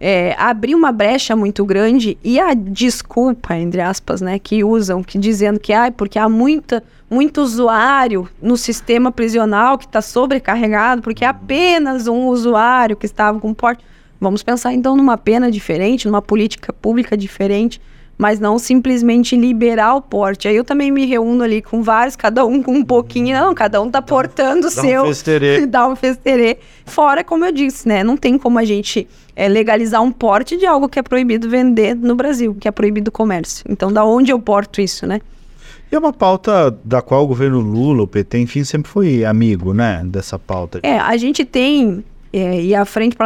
é, 0.00 0.34
abrir 0.38 0.74
uma 0.74 0.90
brecha 0.90 1.36
muito 1.36 1.62
grande 1.64 2.16
e 2.24 2.40
a 2.40 2.54
desculpa, 2.54 3.54
entre 3.54 3.82
aspas, 3.82 4.22
né, 4.22 4.38
que 4.38 4.64
usam, 4.64 5.02
que 5.02 5.18
dizendo 5.18 5.60
que 5.60 5.74
ah, 5.74 5.92
porque 5.94 6.18
há 6.18 6.26
muita, 6.26 6.82
muito 7.10 7.42
usuário 7.42 8.26
no 8.40 8.56
sistema 8.56 9.12
prisional 9.12 9.76
que 9.76 9.84
está 9.84 10.00
sobrecarregado, 10.00 11.02
porque 11.02 11.24
é 11.24 11.28
apenas 11.28 12.06
um 12.06 12.28
usuário 12.28 12.96
que 12.96 13.04
estava 13.04 13.38
com 13.38 13.52
porte. 13.52 13.84
Vamos 14.18 14.42
pensar 14.42 14.72
então 14.72 14.96
numa 14.96 15.18
pena 15.18 15.50
diferente, 15.50 16.06
numa 16.06 16.22
política 16.22 16.72
pública 16.72 17.16
diferente 17.16 17.80
mas 18.20 18.38
não 18.38 18.58
simplesmente 18.58 19.34
liberar 19.34 19.94
o 19.94 20.02
porte. 20.02 20.46
Aí 20.46 20.54
eu 20.54 20.62
também 20.62 20.90
me 20.90 21.06
reúno 21.06 21.42
ali 21.42 21.62
com 21.62 21.82
vários, 21.82 22.16
cada 22.16 22.44
um 22.44 22.62
com 22.62 22.72
um 22.72 22.84
pouquinho, 22.84 23.34
não, 23.34 23.54
cada 23.54 23.80
um 23.80 23.90
tá 23.90 24.02
portando 24.02 24.66
o 24.66 24.70
seu. 24.70 25.04
Um 25.04 25.06
festerê. 25.06 25.64
dá 25.64 25.88
um 25.88 25.96
festerê. 25.96 26.58
Fora, 26.84 27.24
como 27.24 27.46
eu 27.46 27.50
disse, 27.50 27.88
né? 27.88 28.04
Não 28.04 28.18
tem 28.18 28.36
como 28.36 28.58
a 28.58 28.64
gente 28.64 29.08
é, 29.34 29.48
legalizar 29.48 30.02
um 30.02 30.12
porte 30.12 30.58
de 30.58 30.66
algo 30.66 30.86
que 30.86 30.98
é 30.98 31.02
proibido 31.02 31.48
vender 31.48 31.96
no 31.96 32.14
Brasil, 32.14 32.54
que 32.60 32.68
é 32.68 32.70
proibido 32.70 33.08
o 33.08 33.12
comércio. 33.12 33.64
Então, 33.66 33.90
da 33.90 34.04
onde 34.04 34.30
eu 34.30 34.38
porto 34.38 34.82
isso, 34.82 35.06
né? 35.06 35.22
E 35.90 35.94
é 35.94 35.98
uma 35.98 36.12
pauta 36.12 36.78
da 36.84 37.00
qual 37.00 37.24
o 37.24 37.26
governo 37.26 37.58
Lula, 37.58 38.02
o 38.02 38.06
PT, 38.06 38.38
enfim, 38.38 38.64
sempre 38.64 38.90
foi 38.90 39.24
amigo, 39.24 39.72
né? 39.72 40.02
Dessa 40.04 40.38
pauta. 40.38 40.78
É, 40.82 40.98
a 40.98 41.16
gente 41.16 41.42
tem, 41.42 42.04
é, 42.34 42.60
e 42.60 42.74
a 42.74 42.84
Frente 42.84 43.16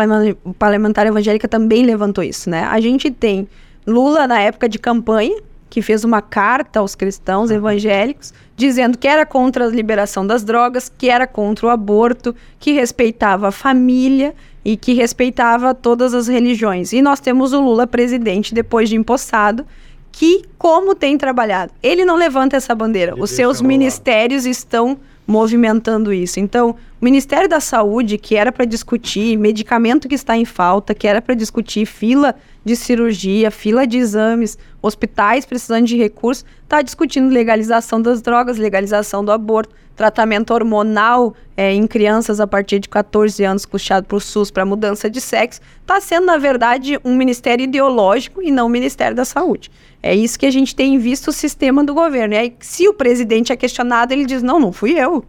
Parlamentar 0.57 1.05
Evangélica 1.05 1.49
também 1.49 1.83
levantou 1.85 2.23
isso, 2.23 2.49
né? 2.49 2.63
A 2.63 2.79
gente 2.79 3.11
tem 3.11 3.49
Lula, 3.87 4.27
na 4.27 4.41
época 4.41 4.69
de 4.69 4.79
campanha, 4.79 5.41
que 5.69 5.83
fez 5.83 6.05
uma 6.05 6.23
carta 6.23 6.79
aos 6.79 6.95
cristãos 6.95 7.51
evangélicos, 7.51 8.33
dizendo 8.57 8.97
que 8.97 9.09
era 9.09 9.27
contra 9.27 9.65
a 9.65 9.69
liberação 9.69 10.25
das 10.27 10.45
drogas, 10.45 10.89
que 10.89 11.11
era 11.11 11.27
contra 11.27 11.67
o 11.67 11.71
aborto, 11.71 12.35
que 12.61 12.73
respeitava 12.73 13.49
a 13.49 13.51
família 13.51 14.35
e 14.65 14.77
que 14.77 14.95
respeitava 14.95 15.75
todas 15.75 16.15
as 16.15 16.29
religiões. 16.29 16.93
E 16.93 17.03
nós 17.03 17.19
temos 17.19 17.53
o 17.53 17.61
Lula 17.61 17.87
presidente, 17.87 18.55
depois 18.55 18.89
de 18.89 18.97
empossado, 18.97 19.67
que, 20.13 20.45
como 20.57 20.95
tem 20.95 21.19
trabalhado, 21.19 21.73
ele 21.83 22.05
não 22.05 22.15
levanta 22.15 22.57
essa 22.57 22.73
bandeira. 22.73 23.13
Ele 23.13 23.21
Os 23.21 23.31
seus 23.31 23.61
ministérios 23.61 24.47
estão 24.47 24.97
movimentando 25.27 26.13
isso. 26.13 26.39
Então, 26.39 26.77
o 27.05 27.11
Ministério 27.15 27.47
da 27.47 27.61
Saúde, 27.61 28.17
que 28.17 28.35
era 28.35 28.51
para 28.51 28.65
discutir 28.65 29.37
medicamento 29.37 30.09
que 30.09 30.15
está 30.15 30.39
em 30.39 30.47
falta, 30.47 30.95
que 30.95 31.07
era 31.07 31.21
para 31.21 31.35
discutir 31.35 31.85
fila 31.85 32.35
de 32.65 32.75
cirurgia, 32.75 33.51
fila 33.51 33.87
de 33.87 33.99
exames, 33.99 34.57
hospitais 34.81 35.45
precisando 35.45 35.85
de 35.85 35.99
recursos, 35.99 36.47
está 36.63 36.81
discutindo 36.81 37.31
legalização 37.31 38.01
das 38.01 38.23
drogas, 38.23 38.57
legalização 38.57 39.23
do 39.23 39.31
aborto, 39.31 39.75
tratamento 39.95 40.55
hormonal 40.55 41.35
é, 41.55 41.75
em 41.75 41.87
crianças 41.87 42.41
a 42.41 42.47
partir 42.47 42.79
de 42.79 42.89
14 42.89 43.45
anos 43.45 43.67
puxado 43.67 44.07
para 44.07 44.17
o 44.17 44.21
SUS 44.21 44.51
para 44.51 44.65
mudança 44.65 45.11
de 45.11 45.21
sexo. 45.21 45.61
Está 45.83 46.01
sendo, 46.01 46.25
na 46.25 46.39
verdade, 46.39 46.99
um 47.05 47.15
ministério 47.15 47.65
ideológico 47.65 48.41
e 48.41 48.51
não 48.51 48.65
o 48.65 48.71
Ministério 48.71 49.15
da 49.15 49.27
Saúde. 49.27 49.71
É 50.03 50.15
isso 50.15 50.39
que 50.39 50.47
a 50.47 50.51
gente 50.51 50.75
tem 50.75 50.97
visto 50.97 51.29
o 51.29 51.33
sistema 51.33 51.85
do 51.85 51.93
governo. 51.93 52.33
E 52.33 52.39
aí, 52.39 52.57
se 52.61 52.89
o 52.89 52.95
presidente 52.95 53.53
é 53.53 53.57
questionado, 53.57 54.11
ele 54.15 54.25
diz: 54.25 54.43
não, 54.43 54.59
não 54.59 54.73
fui 54.73 54.99
eu. 54.99 55.23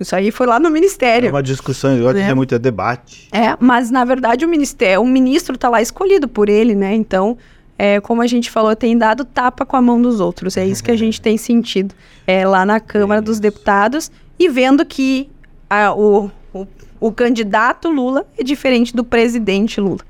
Isso 0.00 0.14
aí 0.14 0.30
foi 0.30 0.46
lá 0.46 0.58
no 0.58 0.70
ministério. 0.70 1.28
É 1.28 1.32
uma 1.32 1.42
discussão, 1.42 1.96
agora 1.96 2.20
é. 2.20 2.26
tem 2.26 2.34
muito 2.34 2.58
debate. 2.58 3.28
É, 3.32 3.56
mas 3.58 3.90
na 3.90 4.04
verdade 4.04 4.44
o 4.44 4.48
ministério, 4.48 5.02
o 5.02 5.06
ministro 5.06 5.54
está 5.54 5.68
lá 5.68 5.80
escolhido 5.80 6.28
por 6.28 6.48
ele, 6.48 6.74
né? 6.74 6.94
Então, 6.94 7.36
é, 7.78 8.00
como 8.00 8.22
a 8.22 8.26
gente 8.26 8.50
falou, 8.50 8.74
tem 8.74 8.96
dado 8.96 9.24
tapa 9.24 9.64
com 9.64 9.76
a 9.76 9.82
mão 9.82 10.00
dos 10.00 10.20
outros. 10.20 10.56
É 10.56 10.66
isso 10.66 10.82
que 10.82 10.90
a 10.90 10.96
gente 10.96 11.20
tem 11.22 11.36
sentido 11.36 11.94
é, 12.26 12.46
lá 12.46 12.64
na 12.64 12.80
Câmara 12.80 13.20
dos 13.20 13.38
Deputados 13.38 14.10
e 14.38 14.48
vendo 14.48 14.84
que 14.84 15.28
a, 15.68 15.92
o, 15.94 16.30
o, 16.52 16.66
o 17.00 17.12
candidato 17.12 17.88
Lula 17.88 18.26
é 18.38 18.42
diferente 18.42 18.94
do 18.94 19.04
presidente 19.04 19.80
Lula. 19.80 20.00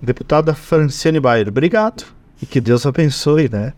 Deputada 0.00 0.54
Franciane 0.54 1.20
Bayer, 1.20 1.48
obrigado. 1.48 2.04
E 2.42 2.46
que 2.46 2.60
Deus 2.60 2.86
abençoe, 2.86 3.50
né? 3.50 3.74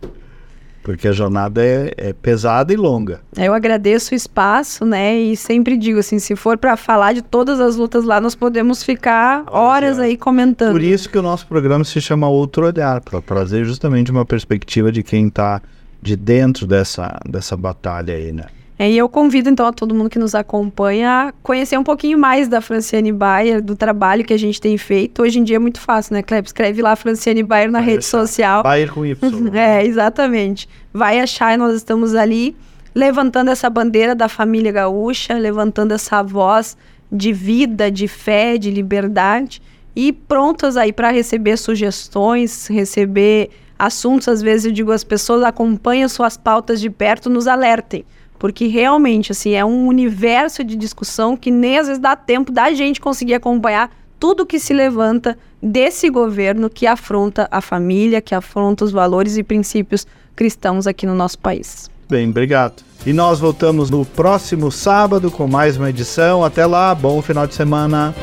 Porque 0.83 1.07
a 1.07 1.11
jornada 1.13 1.63
é, 1.63 1.93
é, 1.97 2.13
pesada 2.13 2.73
e 2.73 2.75
longa. 2.75 3.21
Eu 3.37 3.53
agradeço 3.53 4.13
o 4.13 4.15
espaço, 4.15 4.85
né? 4.85 5.15
E 5.15 5.35
sempre 5.37 5.77
digo 5.77 5.99
assim, 5.99 6.19
se 6.19 6.35
for 6.35 6.57
para 6.57 6.75
falar 6.75 7.13
de 7.13 7.21
todas 7.21 7.59
as 7.59 7.77
lutas 7.77 8.03
lá, 8.03 8.19
nós 8.19 8.35
podemos 8.35 8.83
ficar 8.83 9.45
horas 9.47 9.97
aí 9.97 10.17
comentando. 10.17 10.73
Por 10.73 10.83
isso 10.83 11.09
que 11.09 11.17
o 11.17 11.21
nosso 11.21 11.47
programa 11.47 11.83
se 11.85 12.01
chama 12.01 12.27
Outro 12.27 12.65
Olhar, 12.65 12.99
para 13.01 13.21
trazer 13.21 13.63
justamente 13.63 14.11
uma 14.11 14.25
perspectiva 14.25 14.91
de 14.91 15.01
quem 15.01 15.27
está 15.27 15.61
de 16.01 16.17
dentro 16.17 16.67
dessa, 16.67 17.17
dessa 17.25 17.55
batalha 17.55 18.13
aí, 18.13 18.33
né? 18.33 18.45
É, 18.83 18.91
e 18.91 18.97
eu 18.97 19.07
convido 19.07 19.49
então 19.49 19.65
a 19.65 19.71
todo 19.71 19.95
mundo 19.95 20.09
que 20.09 20.19
nos 20.19 20.35
acompanha 20.35 21.29
a 21.29 21.31
conhecer 21.41 21.77
um 21.79 21.85
pouquinho 21.85 22.19
mais 22.19 22.49
da 22.49 22.59
Franciane 22.59 23.13
Bayer, 23.13 23.61
do 23.61 23.77
trabalho 23.77 24.25
que 24.25 24.33
a 24.33 24.37
gente 24.37 24.59
tem 24.59 24.77
feito. 24.77 25.21
Hoje 25.21 25.39
em 25.39 25.43
dia 25.45 25.55
é 25.55 25.59
muito 25.59 25.79
fácil, 25.79 26.13
né, 26.13 26.21
Cleber? 26.21 26.43
Escreve 26.43 26.81
lá 26.81 26.93
Franciane 26.97 27.43
Bayer 27.43 27.71
na 27.71 27.79
Vai 27.79 27.87
rede 27.87 27.99
achar. 27.99 28.19
social. 28.19 28.61
Bayer 28.61 28.91
com 28.91 29.05
Y. 29.05 29.17
é, 29.55 29.85
exatamente. 29.85 30.67
Vai 30.93 31.21
achar, 31.21 31.57
nós 31.57 31.75
estamos 31.75 32.13
ali 32.13 32.57
levantando 32.93 33.51
essa 33.51 33.69
bandeira 33.69 34.13
da 34.13 34.27
família 34.27 34.73
gaúcha, 34.73 35.33
levantando 35.35 35.93
essa 35.93 36.21
voz 36.21 36.75
de 37.09 37.31
vida, 37.31 37.89
de 37.89 38.09
fé, 38.09 38.57
de 38.57 38.69
liberdade 38.69 39.61
e 39.95 40.11
prontas 40.11 40.75
aí 40.75 40.91
para 40.91 41.09
receber 41.09 41.55
sugestões, 41.55 42.67
receber 42.67 43.49
assuntos. 43.79 44.27
Às 44.27 44.41
vezes 44.41 44.65
eu 44.65 44.73
digo, 44.73 44.91
as 44.91 45.05
pessoas 45.05 45.41
acompanham 45.41 46.09
suas 46.09 46.35
pautas 46.35 46.81
de 46.81 46.89
perto, 46.89 47.29
nos 47.29 47.47
alertem 47.47 48.03
porque 48.43 48.67
realmente 48.67 49.31
assim 49.31 49.53
é 49.53 49.63
um 49.63 49.87
universo 49.87 50.65
de 50.65 50.75
discussão 50.75 51.37
que 51.37 51.49
nem 51.49 51.77
às 51.77 51.87
vezes 51.87 52.01
dá 52.01 52.13
tempo 52.13 52.51
da 52.51 52.73
gente 52.73 52.99
conseguir 52.99 53.35
acompanhar 53.35 53.89
tudo 54.19 54.45
que 54.45 54.59
se 54.59 54.73
levanta 54.73 55.37
desse 55.61 56.09
governo 56.09 56.69
que 56.69 56.85
afronta 56.85 57.47
a 57.49 57.61
família, 57.61 58.19
que 58.19 58.35
afronta 58.35 58.83
os 58.83 58.91
valores 58.91 59.37
e 59.37 59.43
princípios 59.43 60.05
cristãos 60.35 60.87
aqui 60.87 61.05
no 61.05 61.15
nosso 61.15 61.39
país. 61.39 61.89
Bem, 62.09 62.29
obrigado. 62.29 62.83
E 63.05 63.13
nós 63.13 63.39
voltamos 63.39 63.89
no 63.89 64.03
próximo 64.03 64.69
sábado 64.69 65.31
com 65.31 65.47
mais 65.47 65.77
uma 65.77 65.89
edição. 65.89 66.43
Até 66.43 66.65
lá, 66.65 66.93
bom 66.93 67.21
final 67.21 67.47
de 67.47 67.55
semana. 67.55 68.13